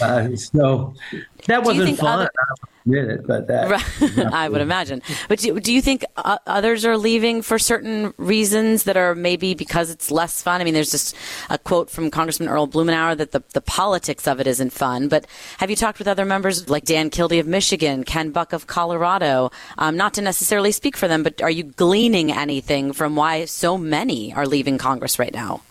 Uh, 0.00 0.34
so 0.36 0.94
that 1.46 1.62
wasn't 1.64 1.98
fun. 1.98 2.20
Other- 2.20 2.30
but 2.88 3.46
that 3.48 3.70
right. 3.70 4.18
I 4.32 4.48
would 4.48 4.60
imagine. 4.60 5.02
But 5.28 5.40
do, 5.40 5.58
do 5.60 5.72
you 5.72 5.82
think 5.82 6.04
uh, 6.16 6.38
others 6.46 6.84
are 6.84 6.96
leaving 6.96 7.42
for 7.42 7.58
certain 7.58 8.14
reasons 8.16 8.84
that 8.84 8.96
are 8.96 9.14
maybe 9.14 9.54
because 9.54 9.90
it's 9.90 10.10
less 10.10 10.42
fun? 10.42 10.60
I 10.60 10.64
mean, 10.64 10.74
there's 10.74 10.90
just 10.90 11.14
a 11.50 11.58
quote 11.58 11.90
from 11.90 12.10
Congressman 12.10 12.48
Earl 12.48 12.66
Blumenauer 12.66 13.16
that 13.16 13.32
the, 13.32 13.42
the 13.52 13.60
politics 13.60 14.26
of 14.26 14.40
it 14.40 14.46
isn't 14.46 14.72
fun. 14.72 15.08
But 15.08 15.26
have 15.58 15.70
you 15.70 15.76
talked 15.76 15.98
with 15.98 16.08
other 16.08 16.24
members 16.24 16.68
like 16.68 16.84
Dan 16.84 17.10
Kildee 17.10 17.38
of 17.38 17.46
Michigan, 17.46 18.04
Ken 18.04 18.30
Buck 18.30 18.52
of 18.52 18.66
Colorado? 18.66 19.50
Um, 19.76 19.96
not 19.96 20.14
to 20.14 20.22
necessarily 20.22 20.72
speak 20.72 20.96
for 20.96 21.08
them, 21.08 21.22
but 21.22 21.42
are 21.42 21.50
you 21.50 21.64
gleaning 21.64 22.32
anything 22.32 22.92
from 22.92 23.16
why 23.16 23.44
so 23.44 23.76
many 23.76 24.32
are 24.32 24.46
leaving 24.46 24.78
Congress 24.78 25.18
right 25.18 25.32
now? 25.32 25.62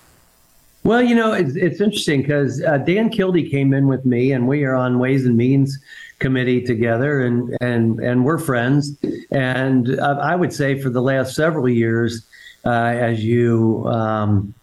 Well, 0.87 1.01
you 1.01 1.15
know, 1.15 1.33
it's, 1.33 1.55
it's 1.57 1.81
interesting 1.81 2.21
because 2.21 2.63
uh, 2.63 2.77
Dan 2.77 3.09
Kildee 3.09 3.49
came 3.49 3.73
in 3.73 3.87
with 3.87 4.05
me, 4.05 4.31
and 4.31 4.47
we 4.47 4.63
are 4.63 4.73
on 4.73 4.99
Ways 4.99 5.25
and 5.25 5.35
Means 5.35 5.77
committee 6.19 6.61
together, 6.61 7.21
and 7.21 7.55
and 7.61 7.99
and 7.99 8.25
we're 8.25 8.37
friends. 8.37 8.97
And 9.31 9.99
I 9.99 10.35
would 10.35 10.53
say 10.53 10.79
for 10.79 10.89
the 10.89 11.01
last 11.01 11.35
several 11.35 11.69
years, 11.69 12.25
uh, 12.65 12.69
as 12.69 13.23
you 13.23 13.85
um, 13.87 14.53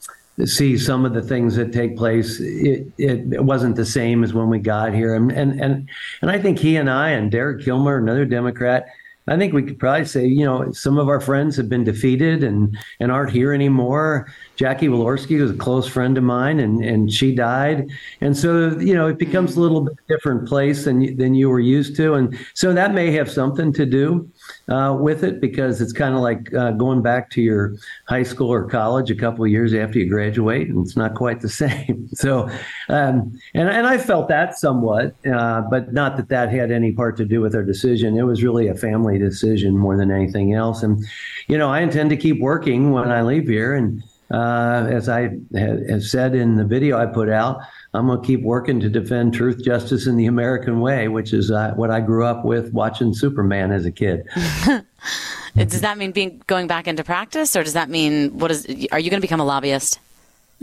see 0.45 0.77
some 0.77 1.05
of 1.05 1.15
the 1.15 1.23
things 1.23 1.57
that 1.57 1.73
take 1.73 1.97
place, 1.97 2.41
it, 2.41 2.87
it, 2.99 3.33
it 3.33 3.45
wasn't 3.45 3.77
the 3.77 3.87
same 3.87 4.25
as 4.25 4.35
when 4.35 4.49
we 4.49 4.59
got 4.59 4.95
here. 4.95 5.15
And 5.15 5.31
and 5.33 5.61
and 5.61 5.89
and 6.23 6.31
I 6.31 6.39
think 6.39 6.59
he 6.59 6.77
and 6.77 6.91
I 6.91 7.11
and 7.11 7.31
Derek 7.31 7.65
Kilmer, 7.65 7.99
another 7.99 8.25
Democrat. 8.25 8.87
I 9.27 9.39
think 9.39 9.55
we 9.55 9.63
could 9.63 9.79
probably 9.79 10.05
say, 10.05 10.27
you 10.27 10.45
know, 10.45 10.71
some 10.73 10.99
of 10.99 11.09
our 11.09 11.21
friends 11.21 11.57
have 11.57 11.69
been 11.69 11.83
defeated 11.83 12.45
and, 12.45 12.77
and 13.01 13.11
aren't 13.11 13.31
here 13.31 13.55
anymore. 13.55 14.31
Jackie 14.57 14.87
Walorski 14.87 15.41
was 15.41 15.51
a 15.51 15.55
close 15.55 15.89
friend 15.89 16.17
of 16.17 16.25
mine, 16.25 16.61
and, 16.61 16.83
and 16.85 17.13
she 17.13 17.35
died. 17.35 17.91
And 18.21 18.37
so, 18.37 18.79
you 18.79 18.95
know, 18.95 19.09
it 19.09 19.19
becomes 19.19 19.57
a 19.57 19.61
little 19.61 19.81
bit 19.81 19.95
different 20.09 20.49
place 20.49 20.85
than 20.85 21.17
than 21.17 21.35
you 21.35 21.49
were 21.49 21.61
used 21.61 21.97
to, 21.97 22.15
and 22.15 22.39
so 22.55 22.73
that 22.73 22.95
may 22.95 23.11
have 23.13 23.31
something 23.31 23.73
to 23.73 23.85
do 23.85 24.31
uh, 24.69 24.97
with 24.99 25.25
it 25.25 25.41
because 25.41 25.81
it's 25.81 25.93
kind 25.93 26.15
of 26.15 26.21
like 26.21 26.53
uh, 26.55 26.71
going 26.73 27.03
back 27.03 27.31
to 27.31 27.43
your 27.43 27.75
high 28.07 28.23
school 28.23 28.53
or 28.53 28.65
college 28.65 29.11
a 29.11 29.15
couple 29.15 29.45
of 29.45 29.51
years 29.51 29.75
after 29.75 29.99
you 29.99 30.09
graduate, 30.09 30.69
and 30.69 30.85
it's 30.87 30.97
not 30.97 31.15
quite 31.15 31.41
the 31.41 31.49
same. 31.65 32.09
So, 32.15 32.49
um, 32.89 33.39
and 33.55 33.69
and 33.69 33.87
I 33.87 33.99
felt 33.99 34.29
that 34.29 34.57
somewhat, 34.57 35.15
uh, 35.27 35.63
but 35.63 35.93
not 35.93 36.17
that 36.17 36.29
that 36.29 36.53
had 36.53 36.71
any 36.71 36.93
part 36.93 37.17
to 37.17 37.25
do 37.25 37.41
with 37.41 37.55
our 37.55 37.65
decision. 37.65 38.17
It 38.17 38.23
was 38.23 38.45
really 38.45 38.69
a 38.69 38.75
family 38.75 39.19
decision 39.19 39.77
more 39.77 39.97
than 39.97 40.13
anything 40.13 40.55
else. 40.55 40.83
And 40.83 41.05
you 41.49 41.59
know, 41.59 41.71
I 41.71 41.81
intend 41.81 42.11
to 42.11 42.17
keep 42.17 42.41
working 42.41 42.93
when 42.93 43.11
I 43.11 43.23
leave 43.23 43.49
here, 43.49 43.75
and 43.75 44.03
uh, 44.35 44.87
as 44.91 45.09
I 45.09 45.31
have 45.55 46.03
said 46.03 46.35
in 46.35 46.57
the 46.57 46.65
video 46.65 46.99
I 46.99 47.07
put 47.07 47.29
out, 47.29 47.61
I'm 47.93 48.09
going 48.09 48.21
to 48.21 48.27
keep 48.27 48.43
working 48.43 48.81
to 48.81 48.89
defend 48.89 49.33
truth, 49.33 49.63
justice, 49.63 50.09
and 50.09 50.19
the 50.19 50.27
American 50.27 50.81
way, 50.81 51.07
which 51.07 51.33
is 51.33 51.53
uh, 51.53 51.73
what 51.77 51.93
I 51.93 52.01
grew 52.01 52.25
up 52.25 52.45
with 52.45 52.73
watching 52.73 53.15
Superman 53.15 53.71
as 53.71 53.87
a 53.87 53.93
kid. 53.93 54.27
does 55.57 55.83
that 55.83 55.99
mean 55.99 56.11
being 56.11 56.43
going 56.49 56.67
back 56.67 56.89
into 56.89 57.05
practice, 57.05 57.55
or 57.55 57.63
does 57.63 57.75
that 57.75 57.89
mean 57.89 58.37
what 58.37 58.51
is? 58.51 58.67
Are 58.91 58.99
you 58.99 59.09
going 59.09 59.21
to 59.21 59.25
become 59.25 59.41
a 59.41 59.45
lobbyist? 59.45 60.01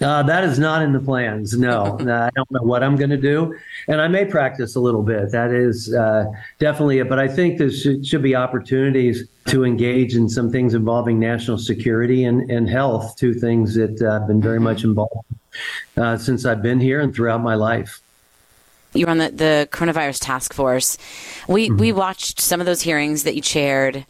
Uh, 0.01 0.23
that 0.23 0.43
is 0.43 0.58
not 0.58 0.82
in 0.82 0.93
the 0.93 0.99
plans. 0.99 1.58
No, 1.58 1.97
I 1.99 2.30
don't 2.36 2.51
know 2.51 2.62
what 2.62 2.84
I'm 2.84 2.95
going 2.95 3.10
to 3.10 3.17
do, 3.17 3.56
and 3.88 4.01
I 4.01 4.08
may 4.08 4.25
practice 4.25 4.75
a 4.75 4.80
little 4.80 5.04
bit. 5.04 5.32
That 5.32 5.51
is 5.51 5.93
uh, 5.93 6.25
definitely 6.60 6.99
it. 6.99 7.10
But 7.10 7.19
I 7.19 7.27
think 7.27 7.58
there 7.58 7.71
should, 7.71 8.06
should, 8.06 8.21
be 8.21 8.36
opportunities 8.36 9.27
to 9.47 9.63
engage 9.65 10.15
in 10.15 10.30
some 10.30 10.51
things 10.51 10.73
involving 10.73 11.19
national 11.19 11.58
security 11.58 12.23
and, 12.23 12.49
and 12.49 12.69
health, 12.69 13.15
two 13.17 13.34
things 13.34 13.75
that 13.75 14.01
uh, 14.01 14.21
I've 14.21 14.27
been 14.27 14.41
very 14.41 14.60
much 14.60 14.84
involved 14.84 15.25
uh, 15.97 16.17
since 16.17 16.45
I've 16.45 16.62
been 16.62 16.80
here 16.80 17.01
and 17.01 17.13
throughout 17.13 17.41
my 17.41 17.56
life. 17.56 17.99
You're 18.93 19.10
on 19.10 19.19
the, 19.19 19.32
the 19.32 19.69
coronavirus 19.71 20.19
task 20.21 20.54
force. 20.54 20.97
We 21.47 21.69
mm-hmm. 21.69 21.77
we 21.77 21.91
watched 21.91 22.39
some 22.39 22.60
of 22.60 22.65
those 22.65 22.82
hearings 22.82 23.23
that 23.23 23.36
you 23.36 23.41
chaired 23.41 24.06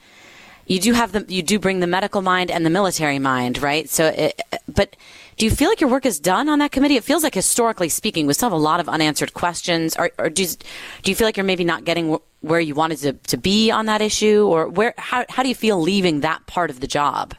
you 0.72 0.80
do 0.80 0.94
have 0.94 1.12
the 1.12 1.26
you 1.28 1.44
do 1.44 1.60
bring 1.60 1.82
the 1.82 1.88
medical 1.88 2.22
mind 2.22 2.50
and 2.50 2.65
the 2.65 2.70
military 2.70 3.20
mind, 3.20 3.62
right? 3.62 3.89
So, 3.89 4.08
it, 4.08 4.41
but 4.67 4.96
do 5.41 5.45
you 5.45 5.49
feel 5.49 5.69
like 5.69 5.82
your 5.82 5.89
work 5.89 6.06
is 6.06 6.19
done 6.19 6.47
on 6.49 6.60
that 6.60 6.71
committee? 6.71 6.97
It 6.97 7.04
feels 7.04 7.23
like 7.23 7.34
historically 7.34 7.89
speaking, 7.89 8.27
we 8.27 8.34
still 8.34 8.51
have 8.51 8.54
a 8.54 8.62
lot 8.62 8.80
of 8.80 8.88
unanswered 8.88 9.34
questions. 9.34 9.95
Or, 9.95 10.12
or 10.19 10.30
do, 10.30 10.43
you, 10.43 10.49
do 11.01 11.10
you 11.10 11.15
feel 11.15 11.27
like 11.27 11.36
you're 11.36 11.43
maybe 11.43 11.63
not 11.63 11.84
getting 11.84 12.19
where 12.41 12.60
you 12.60 12.75
wanted 12.75 12.99
to, 12.99 13.13
to 13.13 13.38
be 13.38 13.71
on 13.71 13.88
that 13.88 14.01
issue? 14.01 14.45
Or 14.47 14.69
where, 14.69 14.93
how, 14.99 15.25
how 15.30 15.41
do 15.41 15.49
you 15.49 15.56
feel 15.56 15.82
leaving 15.82 16.19
that 16.19 16.45
part 16.45 16.69
of 16.69 16.80
the 16.80 16.86
job? 16.86 17.34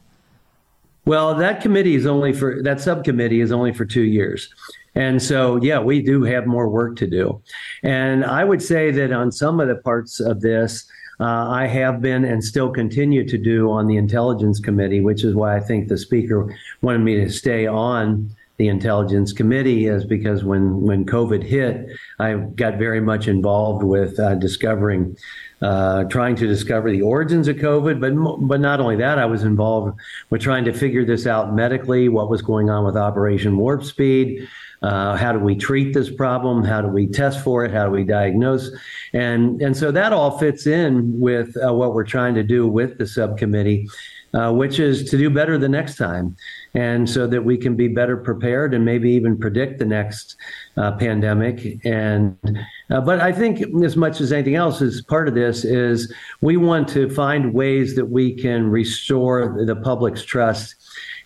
Well, 1.05 1.37
that 1.37 1.61
committee 1.61 1.95
is 1.95 2.05
only 2.05 2.33
for, 2.33 2.61
that 2.65 2.81
subcommittee 2.81 3.41
is 3.41 3.53
only 3.53 3.73
for 3.73 3.85
two 3.85 4.03
years. 4.03 4.53
And 4.97 5.23
so, 5.23 5.63
yeah, 5.63 5.79
we 5.79 6.03
do 6.03 6.25
have 6.25 6.45
more 6.45 6.69
work 6.69 6.97
to 6.97 7.07
do. 7.07 7.41
And 7.85 8.25
I 8.25 8.43
would 8.43 8.63
say 8.63 8.91
that 8.91 9.13
on 9.13 9.31
some 9.31 9.61
of 9.61 9.69
the 9.69 9.77
parts 9.77 10.19
of 10.19 10.41
this, 10.41 10.91
uh, 11.23 11.49
I 11.49 11.67
have 11.67 12.03
been 12.03 12.25
and 12.25 12.43
still 12.43 12.71
continue 12.71 13.27
to 13.29 13.39
do 13.39 13.71
on 13.71 13.87
the 13.87 13.97
Intelligence 13.97 14.59
Committee, 14.59 15.01
which 15.01 15.23
is 15.23 15.37
why 15.37 15.57
I 15.57 15.61
think 15.61 15.87
the 15.87 15.97
Speaker 15.97 16.53
wanted 16.81 16.99
me 16.99 17.15
to 17.17 17.31
stay 17.31 17.67
on 17.67 18.35
the 18.59 18.69
Intelligence 18.69 19.33
Committee, 19.33 19.87
is 19.87 20.05
because 20.05 20.45
when, 20.45 20.81
when 20.83 21.05
COVID 21.05 21.43
hit, 21.43 21.87
I 22.19 22.35
got 22.35 22.79
very 22.79 23.01
much 23.01 23.29
involved 23.29 23.83
with 23.83 24.19
uh, 24.19 24.35
discovering. 24.37 25.17
Uh, 25.61 26.03
trying 26.05 26.35
to 26.35 26.49
discover 26.49 26.91
the 26.91 27.03
origins 27.03 27.47
of 27.47 27.55
COVID, 27.55 28.01
but 28.01 28.13
but 28.49 28.59
not 28.59 28.81
only 28.81 28.97
that, 28.97 29.17
I 29.21 29.27
was 29.27 29.45
involved 29.45 29.97
with 30.29 30.43
trying 30.43 30.65
to 30.65 30.73
figure 30.73 31.05
this 31.05 31.25
out 31.25 31.55
medically. 31.55 32.09
What 32.09 32.29
was 32.29 32.43
going 32.43 32.69
on 32.69 32.85
with 32.85 32.97
Operation 32.97 33.57
Warp 33.57 33.85
Speed? 33.85 34.49
Uh, 34.83 35.17
how 35.17 35.31
do 35.31 35.39
we 35.39 35.55
treat 35.55 35.95
this 35.95 36.11
problem? 36.11 36.65
How 36.65 36.83
do 36.83 36.89
we 36.89 37.07
test 37.07 37.45
for 37.45 37.65
it? 37.65 37.71
How 37.71 37.85
do 37.85 37.93
we 37.93 38.03
diagnose? 38.03 38.73
And 39.13 39.63
and 39.63 39.77
so 39.77 39.93
that 39.93 40.13
all 40.13 40.37
fits 40.39 40.67
in 40.67 41.21
with 41.21 41.57
uh, 41.65 41.73
what 41.73 41.95
we're 41.95 42.03
trying 42.03 42.35
to 42.35 42.43
do 42.43 42.67
with 42.67 42.99
the 42.99 43.07
subcommittee, 43.07 43.87
uh, 44.35 44.53
which 44.53 44.79
is 44.79 45.09
to 45.11 45.19
do 45.19 45.29
better 45.31 45.59
the 45.59 45.69
next 45.69 45.97
time, 45.97 46.37
and 46.75 47.09
so 47.09 47.27
that 47.27 47.45
we 47.45 47.57
can 47.57 47.77
be 47.77 47.89
better 47.89 48.17
prepared 48.17 48.75
and 48.75 48.85
maybe 48.85 49.11
even 49.11 49.37
predict 49.37 49.79
the 49.79 49.85
next 49.85 50.37
uh, 50.77 50.93
pandemic. 50.93 51.85
And 51.85 52.37
uh, 52.91 53.01
but 53.01 53.21
I 53.21 53.33
think 53.33 53.63
as 53.85 53.97
much 53.97 54.21
as 54.21 54.33
anything 54.33 54.55
else, 54.55 54.81
is 54.81 55.03
part 55.03 55.29
of 55.29 55.35
this 55.35 55.65
is 55.65 56.13
we 56.41 56.57
want 56.57 56.89
to 56.89 57.09
find 57.11 57.53
ways 57.53 57.95
that 57.97 58.07
we 58.07 58.35
can 58.35 58.71
restore 58.71 59.65
the 59.67 59.77
public's 59.77 60.23
trust 60.23 60.77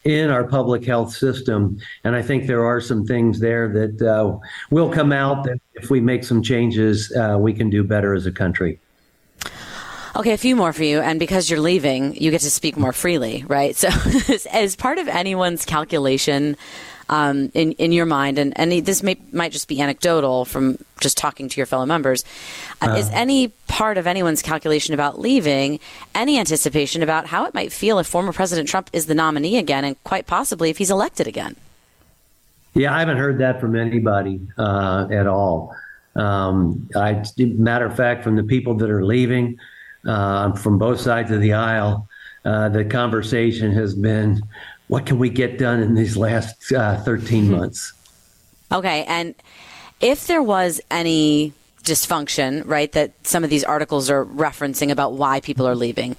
in 0.06 0.30
our 0.30 0.44
public 0.44 0.84
health 0.84 1.12
system. 1.12 1.78
And 2.04 2.14
I 2.14 2.22
think 2.22 2.46
there 2.46 2.64
are 2.64 2.80
some 2.80 3.04
things 3.04 3.40
there 3.40 3.68
that 3.72 4.02
uh, 4.02 4.38
will 4.70 4.88
come 4.88 5.12
out 5.12 5.44
that 5.44 5.60
if 5.74 5.90
we 5.90 6.00
make 6.00 6.22
some 6.22 6.42
changes, 6.42 7.12
uh, 7.16 7.36
we 7.38 7.52
can 7.52 7.70
do 7.70 7.82
better 7.82 8.14
as 8.14 8.24
a 8.24 8.32
country. 8.32 8.78
Okay, 10.16 10.32
a 10.32 10.38
few 10.38 10.56
more 10.56 10.72
for 10.72 10.82
you. 10.82 11.00
And 11.00 11.20
because 11.20 11.50
you're 11.50 11.60
leaving, 11.60 12.16
you 12.16 12.30
get 12.30 12.40
to 12.40 12.50
speak 12.50 12.78
more 12.78 12.94
freely, 12.94 13.44
right? 13.46 13.76
So, 13.76 13.88
as 14.52 14.74
part 14.74 14.96
of 14.96 15.08
anyone's 15.08 15.66
calculation 15.66 16.56
um, 17.10 17.50
in 17.52 17.72
in 17.72 17.92
your 17.92 18.06
mind, 18.06 18.38
and, 18.38 18.58
and 18.58 18.72
this 18.84 19.02
may, 19.02 19.16
might 19.30 19.52
just 19.52 19.68
be 19.68 19.78
anecdotal 19.80 20.46
from 20.46 20.78
just 21.00 21.18
talking 21.18 21.50
to 21.50 21.56
your 21.58 21.66
fellow 21.66 21.84
members, 21.84 22.24
uh, 22.80 22.92
uh, 22.92 22.94
is 22.94 23.10
any 23.10 23.48
part 23.68 23.98
of 23.98 24.06
anyone's 24.06 24.40
calculation 24.40 24.94
about 24.94 25.20
leaving 25.20 25.80
any 26.14 26.38
anticipation 26.38 27.02
about 27.02 27.26
how 27.26 27.44
it 27.44 27.52
might 27.52 27.70
feel 27.70 27.98
if 27.98 28.06
former 28.06 28.32
President 28.32 28.68
Trump 28.68 28.88
is 28.94 29.06
the 29.06 29.14
nominee 29.14 29.58
again, 29.58 29.84
and 29.84 30.02
quite 30.02 30.26
possibly 30.26 30.70
if 30.70 30.78
he's 30.78 30.90
elected 30.90 31.26
again? 31.26 31.56
Yeah, 32.72 32.94
I 32.94 33.00
haven't 33.00 33.18
heard 33.18 33.38
that 33.38 33.60
from 33.60 33.76
anybody 33.76 34.40
uh, 34.56 35.08
at 35.10 35.26
all. 35.26 35.76
Um, 36.14 36.88
I, 36.96 37.22
matter 37.36 37.84
of 37.84 37.94
fact, 37.94 38.24
from 38.24 38.36
the 38.36 38.44
people 38.44 38.74
that 38.76 38.88
are 38.88 39.04
leaving 39.04 39.58
uh, 40.06 40.52
from 40.52 40.78
both 40.78 41.00
sides 41.00 41.30
of 41.30 41.40
the 41.40 41.52
aisle, 41.52 42.08
uh, 42.44 42.68
the 42.68 42.84
conversation 42.84 43.72
has 43.72 43.94
been 43.94 44.42
what 44.88 45.04
can 45.06 45.18
we 45.18 45.28
get 45.28 45.58
done 45.58 45.80
in 45.80 45.94
these 45.94 46.16
last 46.16 46.72
uh, 46.72 47.00
13 47.02 47.46
hmm. 47.46 47.50
months? 47.52 47.92
Okay. 48.70 49.04
And 49.04 49.34
if 50.00 50.26
there 50.26 50.42
was 50.42 50.80
any 50.90 51.52
dysfunction, 51.82 52.62
right, 52.66 52.90
that 52.92 53.12
some 53.26 53.44
of 53.44 53.50
these 53.50 53.64
articles 53.64 54.10
are 54.10 54.24
referencing 54.24 54.90
about 54.90 55.12
why 55.12 55.40
people 55.40 55.66
are 55.66 55.74
leaving, 55.74 56.16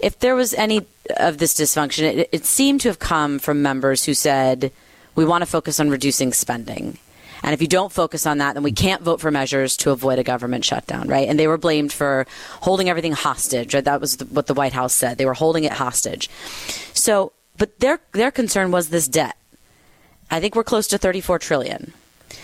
if 0.00 0.18
there 0.18 0.34
was 0.34 0.54
any 0.54 0.86
of 1.18 1.38
this 1.38 1.54
dysfunction, 1.54 2.04
it, 2.04 2.28
it 2.32 2.44
seemed 2.44 2.80
to 2.82 2.88
have 2.88 2.98
come 2.98 3.38
from 3.38 3.62
members 3.62 4.04
who 4.04 4.14
said, 4.14 4.72
we 5.14 5.24
want 5.24 5.42
to 5.42 5.46
focus 5.46 5.78
on 5.80 5.90
reducing 5.90 6.32
spending. 6.32 6.98
And 7.42 7.54
if 7.54 7.62
you 7.62 7.68
don't 7.68 7.92
focus 7.92 8.26
on 8.26 8.38
that, 8.38 8.54
then 8.54 8.62
we 8.62 8.72
can't 8.72 9.02
vote 9.02 9.20
for 9.20 9.30
measures 9.30 9.76
to 9.78 9.90
avoid 9.90 10.18
a 10.18 10.22
government 10.22 10.64
shutdown, 10.64 11.08
right? 11.08 11.28
And 11.28 11.38
they 11.38 11.46
were 11.46 11.58
blamed 11.58 11.92
for 11.92 12.26
holding 12.60 12.88
everything 12.88 13.12
hostage. 13.12 13.74
Right? 13.74 13.84
That 13.84 14.00
was 14.00 14.18
the, 14.18 14.26
what 14.26 14.46
the 14.46 14.54
White 14.54 14.72
House 14.72 14.94
said. 14.94 15.16
They 15.18 15.26
were 15.26 15.34
holding 15.34 15.64
it 15.64 15.72
hostage. 15.72 16.28
So 16.92 17.32
but 17.60 17.78
their 17.78 18.00
their 18.12 18.30
concern 18.30 18.70
was 18.70 18.88
this 18.88 19.06
debt. 19.06 19.36
I 20.30 20.40
think 20.40 20.56
we're 20.56 20.64
close 20.64 20.86
to 20.88 20.98
34 20.98 21.38
trillion. 21.38 21.92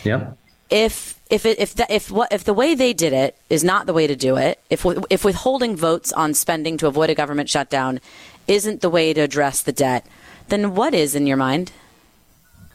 Yep. 0.04 0.37
If 0.68 1.18
if 1.30 1.46
it, 1.46 1.59
if 1.59 1.74
the, 1.74 1.87
if 1.92 2.11
what 2.11 2.30
if 2.30 2.44
the 2.44 2.52
way 2.52 2.74
they 2.74 2.92
did 2.92 3.14
it 3.14 3.35
is 3.48 3.64
not 3.64 3.87
the 3.87 3.94
way 3.94 4.06
to 4.06 4.14
do 4.14 4.37
it, 4.37 4.61
if 4.68 4.85
if 5.09 5.24
withholding 5.24 5.74
votes 5.74 6.12
on 6.12 6.35
spending 6.35 6.76
to 6.78 6.87
avoid 6.87 7.09
a 7.09 7.14
government 7.14 7.48
shutdown 7.48 7.98
isn't 8.46 8.82
the 8.82 8.90
way 8.90 9.14
to 9.14 9.22
address 9.22 9.62
the 9.62 9.72
debt, 9.72 10.06
then 10.48 10.74
what 10.74 10.92
is 10.92 11.14
in 11.14 11.26
your 11.26 11.38
mind? 11.38 11.72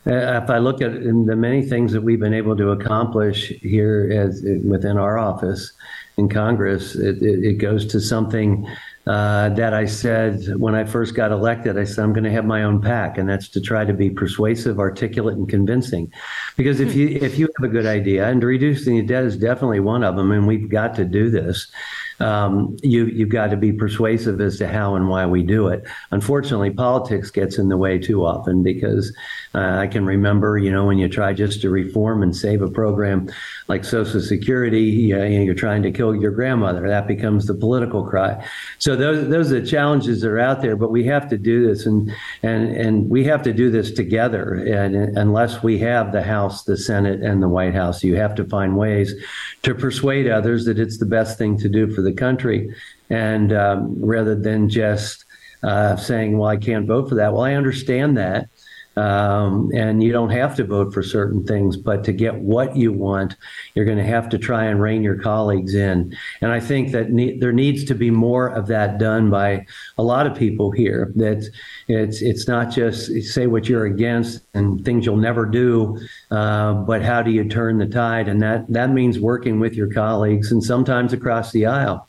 Uh, 0.08 0.42
if 0.44 0.50
I 0.50 0.58
look 0.58 0.82
at 0.82 0.94
the 0.94 1.36
many 1.36 1.62
things 1.62 1.92
that 1.94 2.02
we've 2.02 2.20
been 2.20 2.34
able 2.34 2.58
to 2.58 2.72
accomplish 2.72 3.50
here 3.62 4.10
as 4.12 4.44
within 4.64 4.98
our 4.98 5.20
office 5.20 5.74
in 6.18 6.28
Congress, 6.28 6.96
it, 6.96 7.22
it, 7.22 7.44
it 7.44 7.54
goes 7.54 7.86
to 7.88 8.00
something 8.00 8.68
uh, 9.06 9.50
that 9.50 9.74
I 9.74 9.86
said 9.86 10.56
when 10.58 10.74
I 10.74 10.86
first 10.86 11.16
got 11.16 11.32
elected. 11.32 11.78
I 11.78 11.84
said 11.84 12.04
I'm 12.04 12.14
going 12.14 12.24
to 12.24 12.32
have 12.32 12.46
my 12.46 12.64
own 12.64 12.82
pack, 12.82 13.18
and 13.18 13.30
that's 13.30 13.48
to 13.50 13.62
try 13.62 13.86
to 13.86 13.94
be 13.94 14.10
persuasive, 14.10 14.80
articulate, 14.80 15.38
and 15.38 15.48
convincing. 15.48 16.12
Because 16.58 16.80
if 16.80 16.96
you 16.96 17.08
if 17.08 17.38
you 17.38 17.50
have 17.58 17.70
a 17.70 17.74
good 17.74 17.86
idea, 17.86 18.28
and 18.28 18.44
reducing 18.44 18.98
the 18.98 19.04
debt 19.04 19.24
is 19.24 19.38
definitely 19.38 19.80
one 19.80 20.04
of 20.04 20.16
them, 20.16 20.32
and 20.32 20.48
we've 20.48 20.70
got 20.70 20.96
to 20.96 21.06
do 21.06 21.30
this 21.30 21.72
um, 22.22 22.78
you 22.84 23.06
you've 23.06 23.30
got 23.30 23.48
to 23.48 23.58
be 23.58 23.74
persuasive 23.74 24.40
as 24.42 24.58
to 24.60 24.68
how 24.68 24.96
and 24.96 25.10
why 25.10 25.26
we 25.26 25.44
do 25.44 25.68
it. 25.68 25.84
Unfortunately, 26.12 26.70
politics 26.70 27.32
gets 27.32 27.58
in 27.58 27.70
the 27.70 27.78
way 27.78 27.98
too 27.98 28.26
often 28.26 28.64
because 28.64 29.16
uh, 29.54 29.78
I 29.80 29.88
can 29.88 30.06
remember, 30.06 30.58
you 30.58 30.72
know, 30.72 30.86
when 30.86 30.98
you 30.98 31.10
try 31.10 31.34
just 31.34 31.62
to 31.62 31.70
reform 31.70 32.24
and 32.24 32.36
save 32.36 32.62
a 32.62 32.70
program 32.70 33.30
like 33.72 33.86
Social 33.86 34.20
Security, 34.20 34.82
you 34.82 35.18
know, 35.18 35.24
you're 35.24 35.54
trying 35.54 35.82
to 35.84 35.92
kill 35.94 36.14
your 36.14 36.32
grandmother. 36.32 36.86
That 36.90 37.08
becomes 37.08 37.46
the 37.46 37.54
political 37.54 38.04
cry. 38.06 38.46
So 38.80 38.98
those 38.98 39.30
those 39.30 39.50
are 39.50 39.62
the 39.62 39.66
challenges 39.66 40.20
that 40.22 40.30
are 40.30 40.40
out 40.40 40.62
there, 40.62 40.76
but 40.76 40.92
we 40.92 41.06
have 41.06 41.30
to 41.30 41.38
do 41.38 41.66
this, 41.66 41.86
and 41.86 42.12
and 42.44 42.76
and 42.76 43.10
we 43.10 43.24
have 43.24 43.42
to 43.44 43.54
do 43.54 43.72
this 43.72 43.94
together. 43.94 44.56
And 44.56 45.18
unless 45.18 45.64
we 45.64 45.80
have 45.80 46.12
the 46.12 46.22
House, 46.22 46.66
the 46.66 46.76
Senate, 46.76 47.22
and 47.22 47.42
the 47.42 47.48
White 47.48 47.74
House, 47.74 48.04
you 48.04 48.18
have 48.18 48.36
to 48.36 48.44
find 48.44 48.76
ways 48.76 49.16
to 49.64 49.74
persuade 49.74 50.28
others 50.28 50.66
that 50.66 50.78
it's 50.78 50.98
the 50.98 51.06
best 51.06 51.38
thing 51.38 51.58
to 51.60 51.70
do 51.70 51.90
for 51.96 52.02
the 52.02 52.12
country, 52.12 52.76
and 53.10 53.54
um, 53.54 53.96
rather 54.04 54.36
than 54.36 54.68
just 54.68 55.24
uh, 55.64 55.96
saying, 55.96 56.38
"Well, 56.38 56.50
I 56.50 56.58
can't 56.58 56.88
vote 56.88 57.08
for 57.08 57.16
that." 57.16 57.32
Well, 57.32 57.44
I 57.44 57.54
understand 57.54 58.18
that, 58.18 58.50
um, 58.98 59.72
and 59.74 60.04
you 60.04 60.12
don't 60.12 60.32
have 60.32 60.56
to 60.58 60.64
vote 60.66 60.94
for 60.94 61.02
certain 61.02 61.46
things, 61.46 61.78
but 61.78 62.04
to 62.04 62.12
get 62.12 62.36
what 62.36 62.76
you 62.76 62.92
want, 62.92 63.36
you're 63.74 63.86
going 63.86 63.98
to 63.98 64.04
have 64.04 64.28
to 64.30 64.38
try 64.38 64.66
and 64.66 64.82
rein 64.82 65.02
your 65.02 65.18
colleagues 65.18 65.76
in. 65.76 66.16
And 66.42 66.52
I 66.52 66.60
think 66.60 66.92
that 66.92 67.12
ne- 67.12 67.38
there 67.40 67.54
needs 67.54 67.86
to 67.86 67.96
be 67.96 68.12
more 68.12 68.48
of 68.48 68.68
that 68.68 68.98
done 68.98 69.30
by 69.30 69.66
a 69.98 70.04
lot 70.04 70.28
of 70.28 70.36
people 70.36 70.72
here. 70.72 71.12
That 71.16 71.50
it's 71.88 72.22
it's 72.22 72.48
not 72.48 72.70
just 72.70 73.12
say 73.24 73.48
what 73.48 73.70
you're 73.70 73.86
against 73.86 74.42
and 74.54 74.84
things 74.84 75.06
you'll 75.06 75.16
never 75.16 75.46
do, 75.46 75.98
uh, 76.30 76.74
but 76.74 77.02
how 77.02 77.22
do 77.22 77.32
you 77.32 77.48
turn 77.48 77.78
the 77.78 77.88
tide? 77.88 78.28
And 78.28 78.42
that 78.42 78.72
that 78.74 78.92
means 78.92 79.20
working 79.20 79.60
with 79.60 79.74
your 79.74 79.92
colleagues 79.92 80.52
and 80.52 80.62
sometimes 80.64 81.14
across 81.14 81.52
the 81.52 81.66
aisle. 81.66 82.08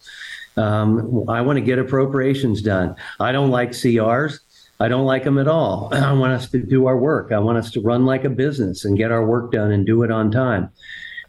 Um, 0.57 1.25
I 1.29 1.41
want 1.41 1.57
to 1.57 1.63
get 1.63 1.79
appropriations 1.79 2.61
done. 2.61 2.97
I 3.21 3.33
don't 3.33 3.51
like 3.51 3.71
CRs. 3.71 4.41
I 4.83 4.89
don't 4.89 5.07
like 5.07 5.23
them 5.23 5.39
at 5.39 5.47
all. 5.47 5.91
I 5.93 6.13
want 6.13 6.33
us 6.33 6.51
to 6.51 6.59
do 6.59 6.87
our 6.87 6.99
work. 6.99 7.31
I 7.31 7.39
want 7.39 7.57
us 7.57 7.71
to 7.73 7.81
run 7.81 8.05
like 8.05 8.25
a 8.25 8.31
business 8.31 8.85
and 8.85 8.99
get 8.99 9.13
our 9.13 9.25
work 9.25 9.53
done 9.53 9.71
and 9.71 9.87
do 9.87 10.03
it 10.03 10.11
on 10.11 10.33
time. 10.33 10.71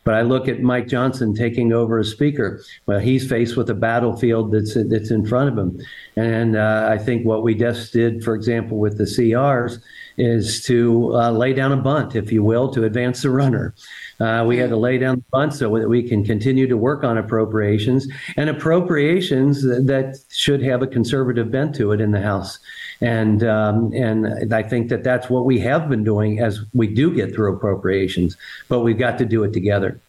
But 0.03 0.15
I 0.15 0.21
look 0.23 0.47
at 0.47 0.61
Mike 0.61 0.87
Johnson 0.87 1.33
taking 1.33 1.71
over 1.71 1.99
as 1.99 2.09
speaker. 2.09 2.61
Well, 2.87 2.99
he's 2.99 3.29
faced 3.29 3.55
with 3.55 3.69
a 3.69 3.75
battlefield 3.75 4.51
that's 4.51 4.73
that's 4.73 5.11
in 5.11 5.25
front 5.25 5.49
of 5.49 5.57
him, 5.57 5.79
and 6.17 6.57
uh, 6.57 6.89
I 6.91 6.97
think 6.97 7.25
what 7.25 7.41
we 7.41 7.55
just 7.55 7.93
did, 7.93 8.21
for 8.21 8.35
example, 8.35 8.79
with 8.79 8.97
the 8.97 9.05
CRs, 9.05 9.81
is 10.17 10.61
to 10.65 11.15
uh, 11.15 11.31
lay 11.31 11.53
down 11.53 11.71
a 11.71 11.77
bunt, 11.77 12.17
if 12.17 12.33
you 12.33 12.43
will, 12.43 12.69
to 12.73 12.83
advance 12.83 13.21
the 13.21 13.29
runner. 13.29 13.73
Uh, 14.19 14.43
we 14.45 14.57
had 14.57 14.71
to 14.71 14.77
lay 14.77 14.97
down 14.97 15.15
the 15.15 15.25
bunt 15.31 15.53
so 15.53 15.73
that 15.77 15.87
we 15.87 16.03
can 16.03 16.25
continue 16.25 16.67
to 16.67 16.75
work 16.75 17.05
on 17.05 17.17
appropriations 17.17 18.07
and 18.35 18.49
appropriations 18.49 19.63
that, 19.63 19.87
that 19.87 20.17
should 20.29 20.61
have 20.61 20.81
a 20.81 20.87
conservative 20.87 21.49
bent 21.49 21.73
to 21.75 21.93
it 21.93 22.01
in 22.01 22.11
the 22.11 22.21
House. 22.21 22.59
And 23.03 23.43
um, 23.43 23.91
and 23.93 24.53
I 24.53 24.63
think 24.63 24.87
that 24.87 25.03
that's 25.03 25.29
what 25.29 25.43
we 25.43 25.59
have 25.59 25.89
been 25.89 26.05
doing 26.05 26.39
as 26.39 26.61
we 26.73 26.87
do 26.87 27.13
get 27.13 27.35
through 27.35 27.53
appropriations, 27.53 28.37
but 28.69 28.79
we've 28.79 28.97
got 28.97 29.17
to 29.17 29.25
do 29.25 29.43
it 29.43 29.51
together. 29.51 29.99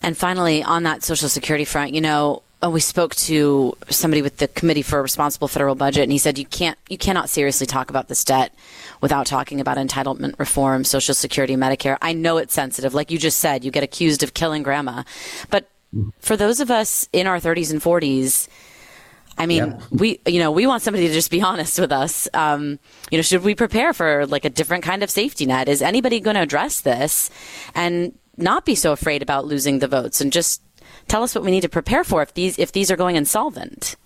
And 0.00 0.16
finally, 0.16 0.62
on 0.62 0.84
that 0.84 1.02
Social 1.02 1.28
Security 1.28 1.64
front, 1.64 1.92
you 1.92 2.00
know, 2.00 2.42
uh, 2.62 2.70
we 2.70 2.80
spoke 2.80 3.16
to 3.16 3.76
somebody 3.88 4.22
with 4.22 4.36
the 4.36 4.46
Committee 4.46 4.82
for 4.82 5.00
a 5.00 5.02
Responsible 5.02 5.48
Federal 5.48 5.74
Budget, 5.74 6.04
and 6.04 6.12
he 6.12 6.18
said 6.18 6.38
you 6.38 6.46
can't, 6.46 6.78
you 6.88 6.96
cannot 6.96 7.28
seriously 7.28 7.66
talk 7.66 7.90
about 7.90 8.08
this 8.08 8.22
debt 8.22 8.54
without 9.00 9.26
talking 9.26 9.60
about 9.60 9.76
entitlement 9.76 10.38
reform, 10.38 10.84
Social 10.84 11.14
Security, 11.14 11.56
Medicare. 11.56 11.98
I 12.00 12.12
know 12.12 12.36
it's 12.36 12.54
sensitive, 12.54 12.94
like 12.94 13.10
you 13.10 13.18
just 13.18 13.40
said. 13.40 13.64
You 13.64 13.70
get 13.70 13.82
accused 13.82 14.22
of 14.22 14.34
killing 14.34 14.62
grandma, 14.62 15.02
but 15.50 15.68
for 16.20 16.36
those 16.36 16.60
of 16.60 16.70
us 16.70 17.08
in 17.12 17.26
our 17.26 17.38
30s 17.38 17.72
and 17.72 17.80
40s, 17.80 18.48
I 19.40 19.46
mean, 19.46 19.78
we 19.90 20.20
you 20.26 20.38
know 20.38 20.50
we 20.50 20.66
want 20.66 20.82
somebody 20.82 21.08
to 21.08 21.14
just 21.14 21.30
be 21.30 21.40
honest 21.40 21.80
with 21.80 21.92
us. 21.92 22.28
Um, 22.34 22.78
you 23.10 23.16
know, 23.16 23.22
should 23.22 23.42
we 23.42 23.54
prepare 23.54 23.94
for 23.94 24.26
like 24.26 24.44
a 24.44 24.50
different 24.50 24.84
kind 24.84 25.02
of 25.02 25.10
safety 25.10 25.46
net? 25.46 25.66
Is 25.66 25.80
anybody 25.80 26.20
going 26.20 26.36
to 26.36 26.42
address 26.42 26.82
this 26.82 27.30
and 27.74 28.12
not 28.36 28.66
be 28.66 28.74
so 28.74 28.92
afraid 28.92 29.22
about 29.22 29.46
losing 29.46 29.78
the 29.78 29.88
votes 29.88 30.20
and 30.20 30.30
just 30.30 30.60
tell 31.08 31.22
us 31.22 31.34
what 31.34 31.42
we 31.42 31.50
need 31.50 31.62
to 31.62 31.70
prepare 31.70 32.04
for 32.04 32.20
if 32.20 32.34
these 32.34 32.58
if 32.58 32.72
these 32.72 32.90
are 32.90 32.96
going 32.96 33.16
insolvent? 33.16 33.96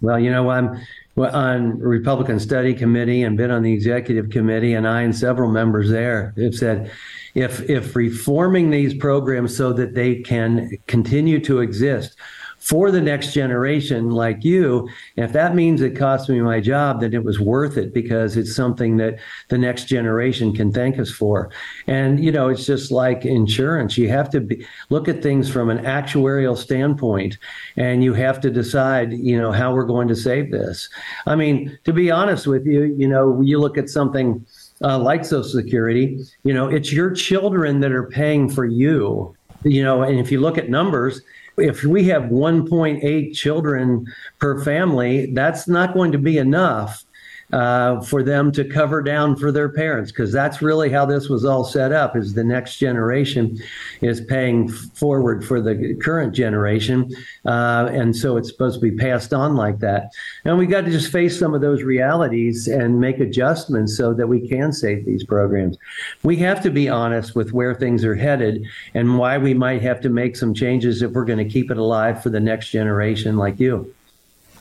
Well, 0.00 0.18
you 0.18 0.32
know, 0.32 0.50
I'm 0.50 0.80
on 1.16 1.78
Republican 1.78 2.40
Study 2.40 2.74
Committee 2.74 3.22
and 3.22 3.36
been 3.36 3.52
on 3.52 3.62
the 3.62 3.72
Executive 3.72 4.30
Committee, 4.30 4.74
and 4.74 4.88
I 4.88 5.02
and 5.02 5.14
several 5.14 5.48
members 5.52 5.90
there 5.90 6.34
have 6.36 6.56
said, 6.56 6.90
if 7.36 7.70
if 7.70 7.94
reforming 7.94 8.70
these 8.70 8.94
programs 8.94 9.56
so 9.56 9.72
that 9.74 9.94
they 9.94 10.16
can 10.16 10.70
continue 10.88 11.38
to 11.44 11.60
exist 11.60 12.16
for 12.62 12.92
the 12.92 13.00
next 13.00 13.32
generation 13.32 14.10
like 14.10 14.44
you. 14.44 14.88
If 15.16 15.32
that 15.32 15.56
means 15.56 15.80
it 15.80 15.96
cost 15.96 16.28
me 16.28 16.40
my 16.40 16.60
job, 16.60 17.00
then 17.00 17.12
it 17.12 17.24
was 17.24 17.40
worth 17.40 17.76
it 17.76 17.92
because 17.92 18.36
it's 18.36 18.54
something 18.54 18.98
that 18.98 19.18
the 19.48 19.58
next 19.58 19.86
generation 19.86 20.54
can 20.54 20.70
thank 20.70 20.96
us 21.00 21.10
for. 21.10 21.50
And, 21.88 22.22
you 22.22 22.30
know, 22.30 22.48
it's 22.48 22.64
just 22.64 22.92
like 22.92 23.24
insurance. 23.24 23.98
You 23.98 24.08
have 24.10 24.30
to 24.30 24.40
be, 24.40 24.64
look 24.90 25.08
at 25.08 25.24
things 25.24 25.50
from 25.50 25.70
an 25.70 25.78
actuarial 25.78 26.56
standpoint 26.56 27.36
and 27.76 28.04
you 28.04 28.14
have 28.14 28.40
to 28.42 28.50
decide, 28.50 29.12
you 29.12 29.36
know, 29.36 29.50
how 29.50 29.74
we're 29.74 29.82
going 29.82 30.06
to 30.06 30.16
save 30.16 30.52
this. 30.52 30.88
I 31.26 31.34
mean, 31.34 31.76
to 31.82 31.92
be 31.92 32.12
honest 32.12 32.46
with 32.46 32.64
you, 32.64 32.94
you 32.96 33.08
know, 33.08 33.40
you 33.40 33.58
look 33.58 33.76
at 33.76 33.90
something 33.90 34.46
uh, 34.84 35.00
like 35.00 35.24
Social 35.24 35.42
Security, 35.42 36.24
you 36.44 36.54
know, 36.54 36.68
it's 36.68 36.92
your 36.92 37.10
children 37.10 37.80
that 37.80 37.90
are 37.90 38.06
paying 38.06 38.48
for 38.48 38.64
you. 38.64 39.34
You 39.64 39.82
know, 39.82 40.02
and 40.02 40.18
if 40.18 40.32
you 40.32 40.40
look 40.40 40.58
at 40.58 40.70
numbers, 40.70 41.22
if 41.56 41.84
we 41.84 42.04
have 42.04 42.24
1.8 42.24 43.34
children 43.34 44.06
per 44.38 44.62
family, 44.62 45.32
that's 45.32 45.68
not 45.68 45.94
going 45.94 46.12
to 46.12 46.18
be 46.18 46.38
enough 46.38 47.04
uh, 47.52 48.00
for 48.00 48.22
them 48.22 48.50
to 48.52 48.64
cover 48.64 49.02
down 49.02 49.36
for 49.36 49.52
their 49.52 49.68
parents 49.68 50.10
because 50.10 50.32
that's 50.32 50.62
really 50.62 50.90
how 50.90 51.04
this 51.04 51.28
was 51.28 51.44
all 51.44 51.64
set 51.64 51.92
up 51.92 52.16
is 52.16 52.34
the 52.34 52.44
next 52.44 52.78
generation 52.78 53.58
is 54.00 54.20
paying 54.22 54.68
forward 54.68 55.44
for 55.44 55.60
the 55.60 55.94
current 56.02 56.34
generation 56.34 57.10
uh, 57.46 57.88
and 57.92 58.14
so 58.16 58.36
it's 58.36 58.48
supposed 58.48 58.80
to 58.80 58.90
be 58.90 58.96
passed 58.96 59.32
on 59.32 59.56
like 59.56 59.78
that. 59.80 60.10
And 60.44 60.58
we 60.58 60.66
got 60.66 60.84
to 60.84 60.90
just 60.90 61.12
face 61.12 61.38
some 61.38 61.54
of 61.54 61.60
those 61.60 61.82
realities 61.82 62.68
and 62.68 63.00
make 63.00 63.20
adjustments 63.20 63.96
so 63.96 64.14
that 64.14 64.26
we 64.26 64.48
can 64.48 64.72
save 64.72 65.04
these 65.04 65.24
programs. 65.24 65.76
We 66.22 66.36
have 66.38 66.62
to 66.62 66.70
be 66.70 66.88
honest 66.88 67.34
with 67.34 67.52
where 67.52 67.74
things 67.74 68.04
are 68.04 68.14
headed 68.14 68.64
and 68.94 69.18
why 69.18 69.38
we 69.38 69.54
might 69.54 69.82
have 69.82 70.00
to 70.02 70.08
make 70.08 70.36
some 70.36 70.54
changes 70.54 71.02
if 71.02 71.12
we're 71.12 71.24
going 71.24 71.38
to 71.38 71.52
keep 71.52 71.70
it 71.70 71.78
alive 71.78 72.22
for 72.22 72.30
the 72.30 72.40
next 72.40 72.70
generation 72.70 73.36
like 73.36 73.58
you 73.58 73.92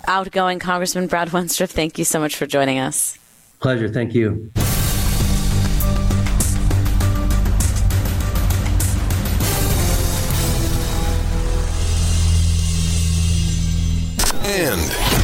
outgoing 0.07 0.59
Congressman 0.59 1.07
Brad 1.07 1.29
Wenstrup, 1.29 1.69
thank 1.69 1.97
you 1.97 2.05
so 2.05 2.19
much 2.19 2.35
for 2.35 2.45
joining 2.45 2.79
us. 2.79 3.17
Pleasure. 3.59 3.87
Thank 3.87 4.15
you. 4.15 4.51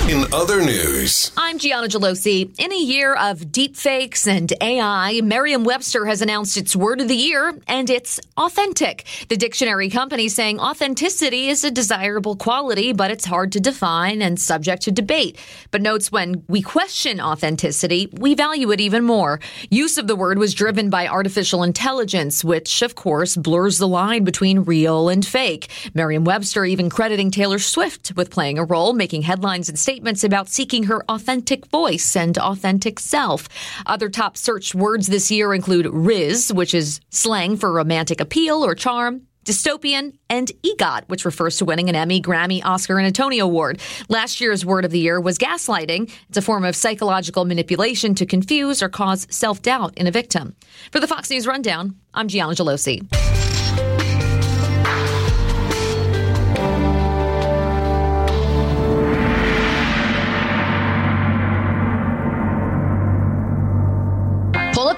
In 0.09 0.23
other 0.33 0.61
news, 0.61 1.33
I'm 1.35 1.57
Gianna 1.57 1.87
Gelosi. 1.87 2.57
In 2.57 2.71
a 2.71 2.79
year 2.79 3.13
of 3.13 3.39
deepfakes 3.39 4.25
and 4.25 4.53
AI, 4.61 5.19
Merriam 5.19 5.65
Webster 5.65 6.05
has 6.05 6.21
announced 6.21 6.55
its 6.55 6.77
word 6.77 7.01
of 7.01 7.09
the 7.09 7.15
year, 7.15 7.59
and 7.67 7.89
it's 7.89 8.17
authentic. 8.37 9.05
The 9.27 9.35
dictionary 9.35 9.89
company 9.89 10.29
saying 10.29 10.61
authenticity 10.61 11.49
is 11.49 11.65
a 11.65 11.71
desirable 11.71 12.37
quality, 12.37 12.93
but 12.93 13.11
it's 13.11 13.25
hard 13.25 13.51
to 13.51 13.59
define 13.59 14.21
and 14.21 14.39
subject 14.39 14.83
to 14.83 14.91
debate. 14.91 15.37
But 15.71 15.81
notes 15.81 16.09
when 16.09 16.45
we 16.47 16.61
question 16.61 17.19
authenticity, 17.19 18.07
we 18.13 18.33
value 18.33 18.71
it 18.71 18.79
even 18.79 19.03
more. 19.03 19.41
Use 19.69 19.97
of 19.97 20.07
the 20.07 20.15
word 20.15 20.39
was 20.39 20.53
driven 20.53 20.89
by 20.89 21.07
artificial 21.07 21.63
intelligence, 21.63 22.45
which, 22.45 22.81
of 22.81 22.95
course, 22.95 23.35
blurs 23.35 23.77
the 23.77 23.89
line 23.89 24.23
between 24.23 24.59
real 24.61 25.09
and 25.09 25.25
fake. 25.25 25.69
Merriam 25.93 26.23
Webster 26.23 26.63
even 26.63 26.89
crediting 26.89 27.29
Taylor 27.29 27.59
Swift 27.59 28.13
with 28.15 28.31
playing 28.31 28.57
a 28.57 28.63
role, 28.63 28.93
making 28.93 29.23
headlines 29.23 29.67
and 29.67 29.77
statements 29.77 29.96
about 30.23 30.49
seeking 30.49 30.83
her 30.83 31.03
authentic 31.09 31.65
voice 31.67 32.15
and 32.15 32.37
authentic 32.37 32.99
self. 32.99 33.47
Other 33.85 34.09
top 34.09 34.37
searched 34.37 34.75
words 34.75 35.07
this 35.07 35.31
year 35.31 35.53
include 35.53 35.85
Rizz, 35.87 36.53
which 36.53 36.73
is 36.73 36.99
slang 37.09 37.57
for 37.57 37.71
romantic 37.71 38.21
appeal 38.21 38.63
or 38.63 38.75
charm, 38.75 39.27
dystopian, 39.45 40.13
and 40.29 40.51
EGOT, 40.63 41.07
which 41.07 41.25
refers 41.25 41.57
to 41.57 41.65
winning 41.65 41.89
an 41.89 41.95
Emmy, 41.95 42.21
Grammy, 42.21 42.63
Oscar, 42.63 42.97
and 42.97 43.07
a 43.07 43.11
Tony 43.11 43.39
Award. 43.39 43.79
Last 44.09 44.41
year's 44.41 44.65
word 44.65 44.85
of 44.85 44.91
the 44.91 44.99
year 44.99 45.21
was 45.21 45.37
gaslighting. 45.37 46.11
It's 46.29 46.37
a 46.37 46.41
form 46.41 46.65
of 46.65 46.75
psychological 46.75 47.45
manipulation 47.45 48.13
to 48.15 48.25
confuse 48.25 48.83
or 48.83 48.89
cause 48.89 49.25
self 49.29 49.61
doubt 49.61 49.97
in 49.97 50.07
a 50.07 50.11
victim. 50.11 50.55
For 50.91 50.99
the 50.99 51.07
Fox 51.07 51.29
News 51.29 51.47
Rundown, 51.47 51.95
I'm 52.13 52.27
Gianna 52.27 52.53
Gelosi. 52.53 53.36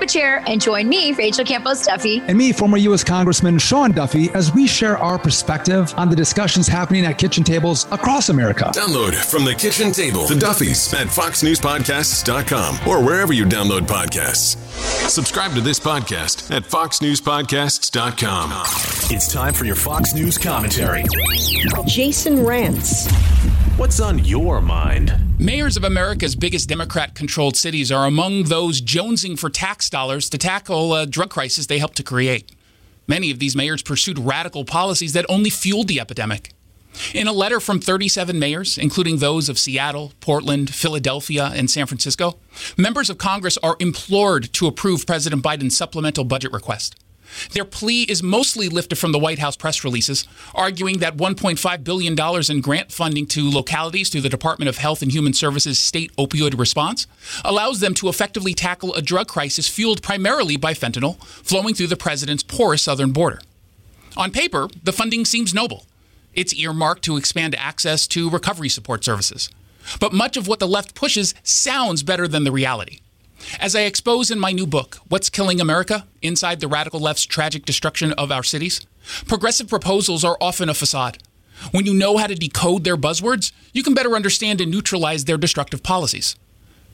Chair 0.09 0.43
and 0.47 0.59
join 0.61 0.89
me, 0.89 1.11
Rachel 1.13 1.45
Campos 1.45 1.85
Duffy. 1.85 2.21
And 2.27 2.37
me, 2.37 2.51
former 2.51 2.77
U.S. 2.77 3.03
Congressman 3.03 3.59
Sean 3.59 3.91
Duffy, 3.91 4.29
as 4.31 4.53
we 4.53 4.67
share 4.67 4.97
our 4.97 5.17
perspective 5.17 5.93
on 5.97 6.09
the 6.09 6.15
discussions 6.15 6.67
happening 6.67 7.05
at 7.05 7.17
kitchen 7.17 7.43
tables 7.43 7.85
across 7.91 8.29
America. 8.29 8.71
Download 8.73 9.13
from 9.15 9.45
the 9.45 9.53
kitchen 9.53 9.91
table 9.91 10.25
the 10.27 10.35
Duffys 10.35 10.93
at 10.93 11.07
foxnewspodcasts.com 11.07 12.87
or 12.87 13.03
wherever 13.03 13.33
you 13.33 13.45
download 13.45 13.81
podcasts. 13.81 14.57
Subscribe 15.09 15.53
to 15.53 15.61
this 15.61 15.79
podcast 15.79 16.49
at 16.55 16.63
foxnewspodcasts.com. 16.63 18.51
It's 19.15 19.31
time 19.31 19.53
for 19.53 19.65
your 19.65 19.75
Fox 19.75 20.13
News 20.13 20.37
commentary. 20.37 21.03
Jason 21.85 22.37
Rantz. 22.37 23.38
What's 23.79 24.01
on 24.01 24.25
your 24.25 24.59
mind? 24.59 25.39
Mayors 25.39 25.77
of 25.77 25.85
America's 25.85 26.35
biggest 26.35 26.67
Democrat 26.67 27.15
controlled 27.15 27.55
cities 27.55 27.93
are 27.93 28.05
among 28.05 28.43
those 28.43 28.81
jonesing 28.81 29.39
for 29.39 29.49
tax 29.49 29.89
dollars 29.89 30.29
to 30.31 30.37
tackle 30.37 30.93
a 30.93 31.05
drug 31.05 31.29
crisis 31.29 31.65
they 31.65 31.79
helped 31.79 31.95
to 31.95 32.03
create. 32.03 32.51
Many 33.07 33.31
of 33.31 33.39
these 33.39 33.55
mayors 33.55 33.81
pursued 33.81 34.19
radical 34.19 34.65
policies 34.65 35.13
that 35.13 35.25
only 35.29 35.49
fueled 35.49 35.87
the 35.87 36.01
epidemic. 36.01 36.51
In 37.13 37.25
a 37.25 37.31
letter 37.31 37.61
from 37.61 37.79
37 37.79 38.37
mayors, 38.37 38.77
including 38.77 39.19
those 39.19 39.47
of 39.47 39.57
Seattle, 39.57 40.11
Portland, 40.19 40.75
Philadelphia, 40.75 41.49
and 41.55 41.71
San 41.71 41.85
Francisco, 41.85 42.37
members 42.75 43.09
of 43.09 43.17
Congress 43.17 43.57
are 43.63 43.77
implored 43.79 44.51
to 44.55 44.67
approve 44.67 45.07
President 45.07 45.41
Biden's 45.41 45.77
supplemental 45.77 46.25
budget 46.25 46.51
request. 46.51 46.97
Their 47.51 47.65
plea 47.65 48.03
is 48.03 48.23
mostly 48.23 48.69
lifted 48.69 48.97
from 48.97 49.11
the 49.11 49.19
White 49.19 49.39
House 49.39 49.55
press 49.55 49.83
releases, 49.83 50.25
arguing 50.53 50.99
that 50.99 51.17
$1.5 51.17 51.83
billion 51.83 52.17
in 52.49 52.61
grant 52.61 52.91
funding 52.91 53.25
to 53.27 53.49
localities 53.49 54.09
through 54.09 54.21
the 54.21 54.29
Department 54.29 54.69
of 54.69 54.77
Health 54.77 55.01
and 55.01 55.11
Human 55.11 55.33
Services 55.33 55.79
state 55.79 56.15
opioid 56.17 56.57
response 56.57 57.07
allows 57.43 57.79
them 57.79 57.93
to 57.95 58.09
effectively 58.09 58.53
tackle 58.53 58.93
a 58.93 59.01
drug 59.01 59.27
crisis 59.27 59.67
fueled 59.67 60.01
primarily 60.01 60.57
by 60.57 60.73
fentanyl 60.73 61.21
flowing 61.23 61.73
through 61.73 61.87
the 61.87 61.97
president's 61.97 62.43
porous 62.43 62.83
southern 62.83 63.11
border. 63.11 63.41
On 64.17 64.31
paper, 64.31 64.67
the 64.83 64.93
funding 64.93 65.25
seems 65.25 65.53
noble. 65.53 65.85
It's 66.33 66.53
earmarked 66.53 67.03
to 67.03 67.17
expand 67.17 67.55
access 67.55 68.07
to 68.07 68.29
recovery 68.29 68.69
support 68.69 69.03
services. 69.03 69.49
But 69.99 70.13
much 70.13 70.37
of 70.37 70.47
what 70.47 70.59
the 70.59 70.67
left 70.67 70.93
pushes 70.93 71.33
sounds 71.43 72.03
better 72.03 72.27
than 72.27 72.43
the 72.43 72.51
reality. 72.51 72.99
As 73.59 73.75
I 73.75 73.81
expose 73.81 74.31
in 74.31 74.39
my 74.39 74.51
new 74.51 74.67
book, 74.67 74.97
What's 75.07 75.29
Killing 75.29 75.59
America? 75.59 76.05
Inside 76.21 76.59
the 76.59 76.67
Radical 76.67 76.99
Left's 76.99 77.25
Tragic 77.25 77.65
Destruction 77.65 78.11
of 78.13 78.31
Our 78.31 78.43
Cities, 78.43 78.85
progressive 79.27 79.67
proposals 79.67 80.23
are 80.23 80.37
often 80.41 80.69
a 80.69 80.73
facade. 80.73 81.17
When 81.71 81.85
you 81.85 81.93
know 81.93 82.17
how 82.17 82.27
to 82.27 82.35
decode 82.35 82.83
their 82.83 82.97
buzzwords, 82.97 83.51
you 83.73 83.83
can 83.83 83.93
better 83.93 84.15
understand 84.15 84.61
and 84.61 84.71
neutralize 84.71 85.25
their 85.25 85.37
destructive 85.37 85.83
policies. 85.83 86.35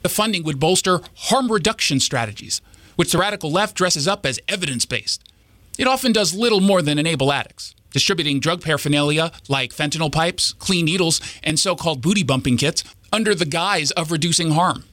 The 0.02 0.08
funding 0.08 0.44
would 0.44 0.60
bolster 0.60 1.00
harm 1.14 1.50
reduction 1.50 2.00
strategies, 2.00 2.60
which 2.96 3.12
the 3.12 3.18
radical 3.18 3.50
left 3.50 3.76
dresses 3.76 4.08
up 4.08 4.24
as 4.26 4.40
evidence 4.48 4.86
based. 4.86 5.22
It 5.78 5.86
often 5.86 6.12
does 6.12 6.34
little 6.34 6.60
more 6.60 6.80
than 6.82 6.98
enable 6.98 7.32
addicts, 7.32 7.74
distributing 7.92 8.40
drug 8.40 8.62
paraphernalia 8.62 9.30
like 9.48 9.72
fentanyl 9.72 10.12
pipes, 10.12 10.52
clean 10.54 10.86
needles, 10.86 11.20
and 11.42 11.58
so 11.58 11.76
called 11.76 12.02
booty 12.02 12.22
bumping 12.22 12.56
kits 12.56 12.82
under 13.12 13.34
the 13.34 13.44
guise 13.44 13.90
of 13.92 14.10
reducing 14.10 14.52
harm. 14.52 14.84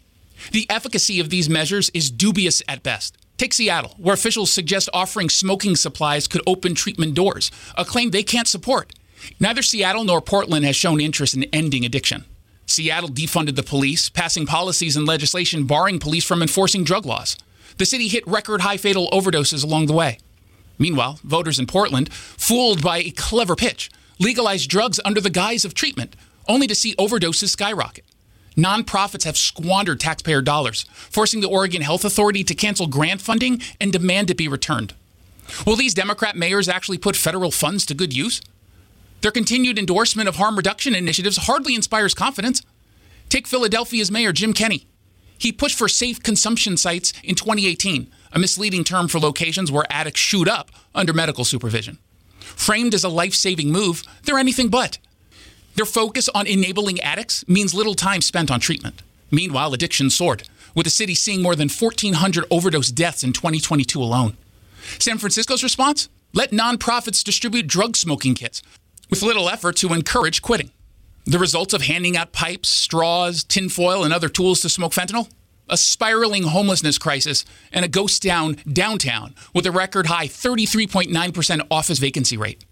The 0.52 0.68
efficacy 0.70 1.20
of 1.20 1.30
these 1.30 1.50
measures 1.50 1.90
is 1.94 2.12
dubious 2.12 2.62
at 2.68 2.84
best. 2.84 3.18
Take 3.38 3.54
Seattle, 3.54 3.96
where 3.98 4.14
officials 4.14 4.52
suggest 4.52 4.90
offering 4.94 5.30
smoking 5.30 5.76
supplies 5.76 6.28
could 6.28 6.42
open 6.46 6.76
treatment 6.76 7.16
doors, 7.16 7.52
a 7.78 7.86
claim 7.86 8.12
they 8.12 8.24
can't 8.24 8.48
support. 8.48 8.94
Neither 9.40 9.62
Seattle 9.62 10.04
nor 10.04 10.22
Portland 10.22 10.66
has 10.66 10.76
shown 10.76 11.02
interest 11.02 11.34
in 11.34 11.46
ending 11.46 11.86
addiction. 11.86 12.26
Seattle 12.66 13.10
defunded 13.10 13.56
the 13.56 13.64
police, 13.64 14.10
passing 14.10 14.46
policies 14.46 14.96
and 14.96 15.06
legislation 15.06 15.66
barring 15.66 16.00
police 16.00 16.26
from 16.26 16.42
enforcing 16.42 16.84
drug 16.84 17.06
laws. 17.06 17.36
The 17.78 17.86
city 17.86 18.08
hit 18.08 18.28
record 18.28 18.62
high 18.62 18.78
fatal 18.78 19.10
overdoses 19.12 19.64
along 19.64 19.88
the 19.88 19.94
way. 19.94 20.20
Meanwhile, 20.78 21.20
voters 21.24 21.60
in 21.60 21.68
Portland, 21.68 22.14
fooled 22.14 22.82
by 22.82 23.00
a 23.00 23.12
clever 23.12 23.56
pitch, 23.56 23.92
legalized 24.20 24.70
drugs 24.70 25.00
under 25.04 25.22
the 25.22 25.30
guise 25.30 25.66
of 25.66 25.74
treatment, 25.74 26.16
only 26.48 26.68
to 26.68 26.76
see 26.76 26.96
overdoses 26.96 27.50
skyrocket. 27.50 28.06
Nonprofits 28.56 29.24
have 29.24 29.38
squandered 29.38 30.00
taxpayer 30.00 30.42
dollars, 30.42 30.84
forcing 31.10 31.42
the 31.42 31.50
Oregon 31.50 31.82
Health 31.82 32.06
Authority 32.06 32.44
to 32.44 32.56
cancel 32.56 32.88
grant 32.88 33.22
funding 33.22 33.62
and 33.82 33.92
demand 33.92 34.30
it 34.30 34.38
be 34.38 34.48
returned. 34.48 34.94
Will 35.66 35.76
these 35.76 35.94
Democrat 35.94 36.36
mayors 36.36 36.70
actually 36.70 36.98
put 36.98 37.16
federal 37.16 37.52
funds 37.52 37.86
to 37.88 37.94
good 37.94 38.16
use? 38.16 38.42
Their 39.22 39.32
continued 39.32 39.80
endorsement 39.80 40.30
of 40.30 40.36
harm 40.36 40.56
reduction 40.56 40.94
initiatives 40.94 41.38
hardly 41.38 41.76
inspires 41.76 42.14
confidence. 42.14 42.62
Take 43.30 43.48
Philadelphia's 43.48 44.12
Mayor 44.12 44.34
Jim 44.34 44.54
Kenney. 44.54 44.86
He 45.38 45.52
pushed 45.52 45.78
for 45.78 45.88
safe 45.88 46.22
consumption 46.22 46.78
sites 46.78 47.14
in 47.24 47.36
2018, 47.36 48.12
a 48.32 48.40
misleading 48.40 48.84
term 48.84 49.08
for 49.08 49.20
locations 49.20 49.72
where 49.72 49.86
addicts 49.90 50.20
shoot 50.20 50.48
up 50.48 50.72
under 50.94 51.14
medical 51.14 51.44
supervision. 51.44 51.98
Framed 52.40 52.94
as 52.94 53.04
a 53.04 53.10
life 53.10 53.34
saving 53.34 53.72
move, 53.72 54.04
they're 54.24 54.38
anything 54.38 54.70
but. 54.70 55.00
Their 55.76 55.86
focus 55.86 56.30
on 56.30 56.46
enabling 56.46 57.00
addicts 57.02 57.48
means 57.48 57.74
little 57.74 57.96
time 57.96 58.22
spent 58.22 58.52
on 58.52 58.60
treatment. 58.60 59.02
Meanwhile, 59.32 59.74
addiction 59.74 60.10
soared, 60.12 60.48
with 60.76 60.86
the 60.86 60.92
city 60.92 61.16
seeing 61.16 61.42
more 61.42 61.56
than 61.56 61.70
1,400 61.70 62.46
overdose 62.52 62.92
deaths 62.92 63.24
in 63.24 63.34
2022 63.34 64.02
alone. 64.02 64.38
San 65.00 65.18
Francisco's 65.18 65.64
response? 65.64 66.10
Let 66.34 66.52
nonprofits 66.52 67.24
distribute 67.24 67.68
drug 67.68 67.96
smoking 67.96 68.36
kits 68.36 68.62
with 69.10 69.24
little 69.24 69.50
effort 69.50 69.76
to 69.78 69.94
encourage 69.94 70.42
quitting. 70.42 70.72
The 71.26 71.40
results 71.40 71.74
of 71.74 71.84
handing 71.84 72.18
out 72.18 72.34
pipes, 72.34 72.70
straws, 72.70 73.44
tinfoil, 73.44 74.04
and 74.04 74.14
other 74.14 74.30
tools 74.30 74.60
to 74.62 74.70
smoke 74.70 74.92
fentanyl? 74.92 75.30
A 75.70 75.78
spiraling 75.78 76.44
homelessness 76.44 76.98
crisis 76.98 77.46
and 77.72 77.86
a 77.86 77.88
ghost 77.88 78.22
town 78.22 78.58
downtown 78.72 79.34
with 79.54 79.66
a 79.66 79.72
record 79.72 80.08
high 80.08 80.28
33.9% 80.28 81.68
office 81.72 82.00
vacancy 82.00 82.38
rate. 82.38 82.64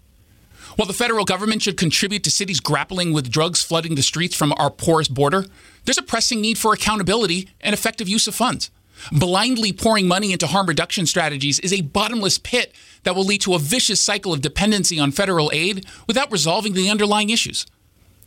While 0.76 0.86
the 0.86 0.94
federal 0.94 1.24
government 1.24 1.62
should 1.62 1.76
contribute 1.76 2.24
to 2.24 2.30
cities 2.30 2.60
grappling 2.60 3.12
with 3.12 3.30
drugs 3.30 3.62
flooding 3.62 3.94
the 3.94 4.02
streets 4.02 4.34
from 4.34 4.54
our 4.56 4.70
porous 4.70 5.08
border, 5.08 5.44
there's 5.84 5.98
a 5.98 6.02
pressing 6.02 6.40
need 6.40 6.56
for 6.58 6.72
accountability 6.72 7.48
and 7.60 7.74
effective 7.74 8.08
use 8.08 8.26
of 8.26 8.34
funds. 8.34 8.70
Blindly 9.10 9.72
pouring 9.72 10.06
money 10.06 10.32
into 10.32 10.46
harm 10.46 10.66
reduction 10.66 11.06
strategies 11.06 11.58
is 11.58 11.72
a 11.72 11.82
bottomless 11.82 12.38
pit 12.38 12.74
that 13.02 13.14
will 13.14 13.24
lead 13.24 13.40
to 13.42 13.54
a 13.54 13.58
vicious 13.58 14.00
cycle 14.00 14.32
of 14.32 14.40
dependency 14.40 14.98
on 14.98 15.10
federal 15.10 15.50
aid 15.52 15.86
without 16.06 16.30
resolving 16.30 16.72
the 16.72 16.88
underlying 16.88 17.30
issues. 17.30 17.66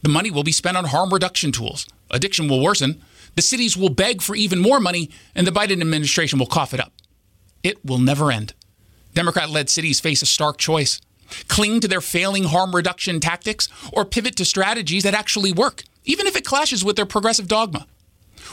The 0.04 0.10
money 0.10 0.30
will 0.30 0.44
be 0.44 0.52
spent 0.52 0.78
on 0.78 0.86
harm 0.86 1.14
reduction 1.14 1.52
tools. 1.52 1.88
Addiction 2.12 2.48
will 2.48 2.62
worsen. 2.62 3.02
The 3.36 3.42
cities 3.42 3.76
will 3.76 3.90
beg 3.90 4.22
for 4.22 4.36
even 4.36 4.60
more 4.60 4.80
money, 4.80 5.10
and 5.34 5.48
the 5.48 5.52
Biden 5.52 5.82
administration 5.82 6.40
will 6.40 6.46
cough 6.46 6.74
it 6.74 6.80
up. 6.80 6.94
It 7.64 7.84
will 7.84 7.98
never 7.98 8.32
end. 8.32 8.54
Democrat 9.14 9.50
led 9.50 9.70
cities 9.70 10.00
face 10.00 10.22
a 10.22 10.26
stark 10.26 10.58
choice 10.58 11.02
cling 11.48 11.80
to 11.82 11.88
their 11.88 12.02
failing 12.02 12.46
harm 12.46 12.76
reduction 12.76 13.20
tactics, 13.20 13.68
or 13.92 14.06
pivot 14.06 14.36
to 14.38 14.46
strategies 14.46 15.04
that 15.04 15.14
actually 15.14 15.52
work, 15.52 15.84
even 16.04 16.28
if 16.28 16.36
it 16.36 16.46
clashes 16.46 16.84
with 16.84 16.96
their 16.96 17.06
progressive 17.06 17.48
dogma. 17.48 17.88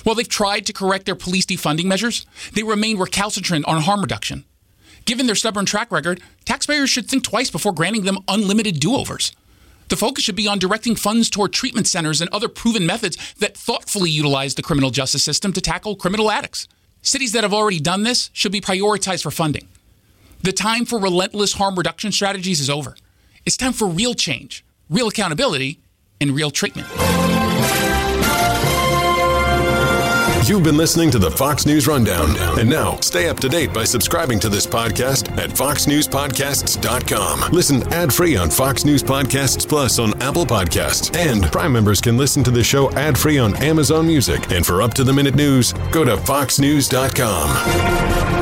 While 0.05 0.15
they've 0.15 0.29
tried 0.29 0.67
to 0.67 0.73
correct 0.73 1.07
their 1.07 1.15
police 1.15 1.47
defunding 1.47 1.85
measures, 1.85 2.27
they 2.55 2.63
remain 2.63 2.99
recalcitrant 2.99 3.67
on 3.67 3.83
harm 3.83 4.01
reduction. 4.01 4.45
Given 5.05 5.27
their 5.27 5.35
stubborn 5.35 5.67
track 5.67 5.91
record, 5.91 6.21
taxpayers 6.45 6.91
should 6.91 7.09
think 7.09 7.25
twice 7.25 7.51
before 7.51 7.73
granting 7.73 8.05
them 8.05 8.19
unlimited 8.29 8.81
do 8.81 8.95
overs. 8.95 9.33
The 9.89 9.97
focus 9.97 10.25
should 10.25 10.37
be 10.37 10.49
on 10.49 10.59
directing 10.59 10.97
funds 10.97 11.29
toward 11.29 11.53
treatment 11.53 11.87
centers 11.87 12.21
and 12.21 12.31
other 12.31 12.49
proven 12.49 12.87
methods 12.87 13.19
that 13.35 13.57
thoughtfully 13.57 14.11
utilize 14.11 14.55
the 14.55 14.63
criminal 14.63 14.91
justice 14.91 15.23
system 15.23 15.53
to 15.53 15.61
tackle 15.61 15.97
criminal 15.97 16.31
addicts. 16.31 16.67
Cities 17.03 17.33
that 17.33 17.43
have 17.43 17.53
already 17.53 17.81
done 17.81 18.05
this 18.05 18.31
should 18.33 18.53
be 18.53 18.61
prioritized 18.61 19.23
for 19.23 19.31
funding. 19.31 19.69
The 20.43 20.53
time 20.53 20.85
for 20.87 20.99
relentless 20.99 21.53
harm 21.53 21.77
reduction 21.77 22.11
strategies 22.11 22.59
is 22.59 22.69
over. 22.69 22.97
It's 23.47 23.57
time 23.57 23.73
for 23.73 23.87
real 23.87 24.15
change, 24.15 24.65
real 24.91 25.07
accountability, 25.07 25.79
and 26.21 26.33
real 26.33 26.51
treatment. 26.51 26.89
You've 30.49 30.65
been 30.65 30.77
listening 30.77 31.13
to 31.13 31.21
the 31.21 31.31
Fox 31.31 31.65
News 31.65 31.87
Rundown. 31.87 32.37
And 32.59 32.69
now, 32.69 32.99
stay 32.99 33.29
up 33.29 33.39
to 33.39 33.49
date 33.49 33.73
by 33.73 33.85
subscribing 33.85 34.41
to 34.41 34.49
this 34.49 34.67
podcast 34.67 35.31
at 35.39 35.51
foxnewspodcasts.com. 35.51 37.53
Listen 37.53 37.93
ad 37.93 38.13
free 38.13 38.37
on 38.37 38.51
Fox 38.51 38.85
News 38.85 39.05
Podcasts 39.05 39.69
Plus 39.69 40.01
on 40.01 40.21
Apple 40.21 40.45
Podcasts. 40.45 41.17
And 41.17 41.45
Prime 41.53 41.73
members 41.73 42.01
can 42.01 42.17
listen 42.17 42.43
to 42.43 42.51
the 42.51 42.65
show 42.65 42.91
ad 42.95 43.17
free 43.17 43.39
on 43.39 43.55
Amazon 43.63 44.09
Music. 44.09 44.51
And 44.51 44.67
for 44.67 44.83
up 44.83 44.93
to 44.95 45.05
the 45.05 45.13
minute 45.13 45.37
news, 45.37 45.73
go 45.93 46.05
to 46.05 46.17
foxnews.com. 46.17 48.42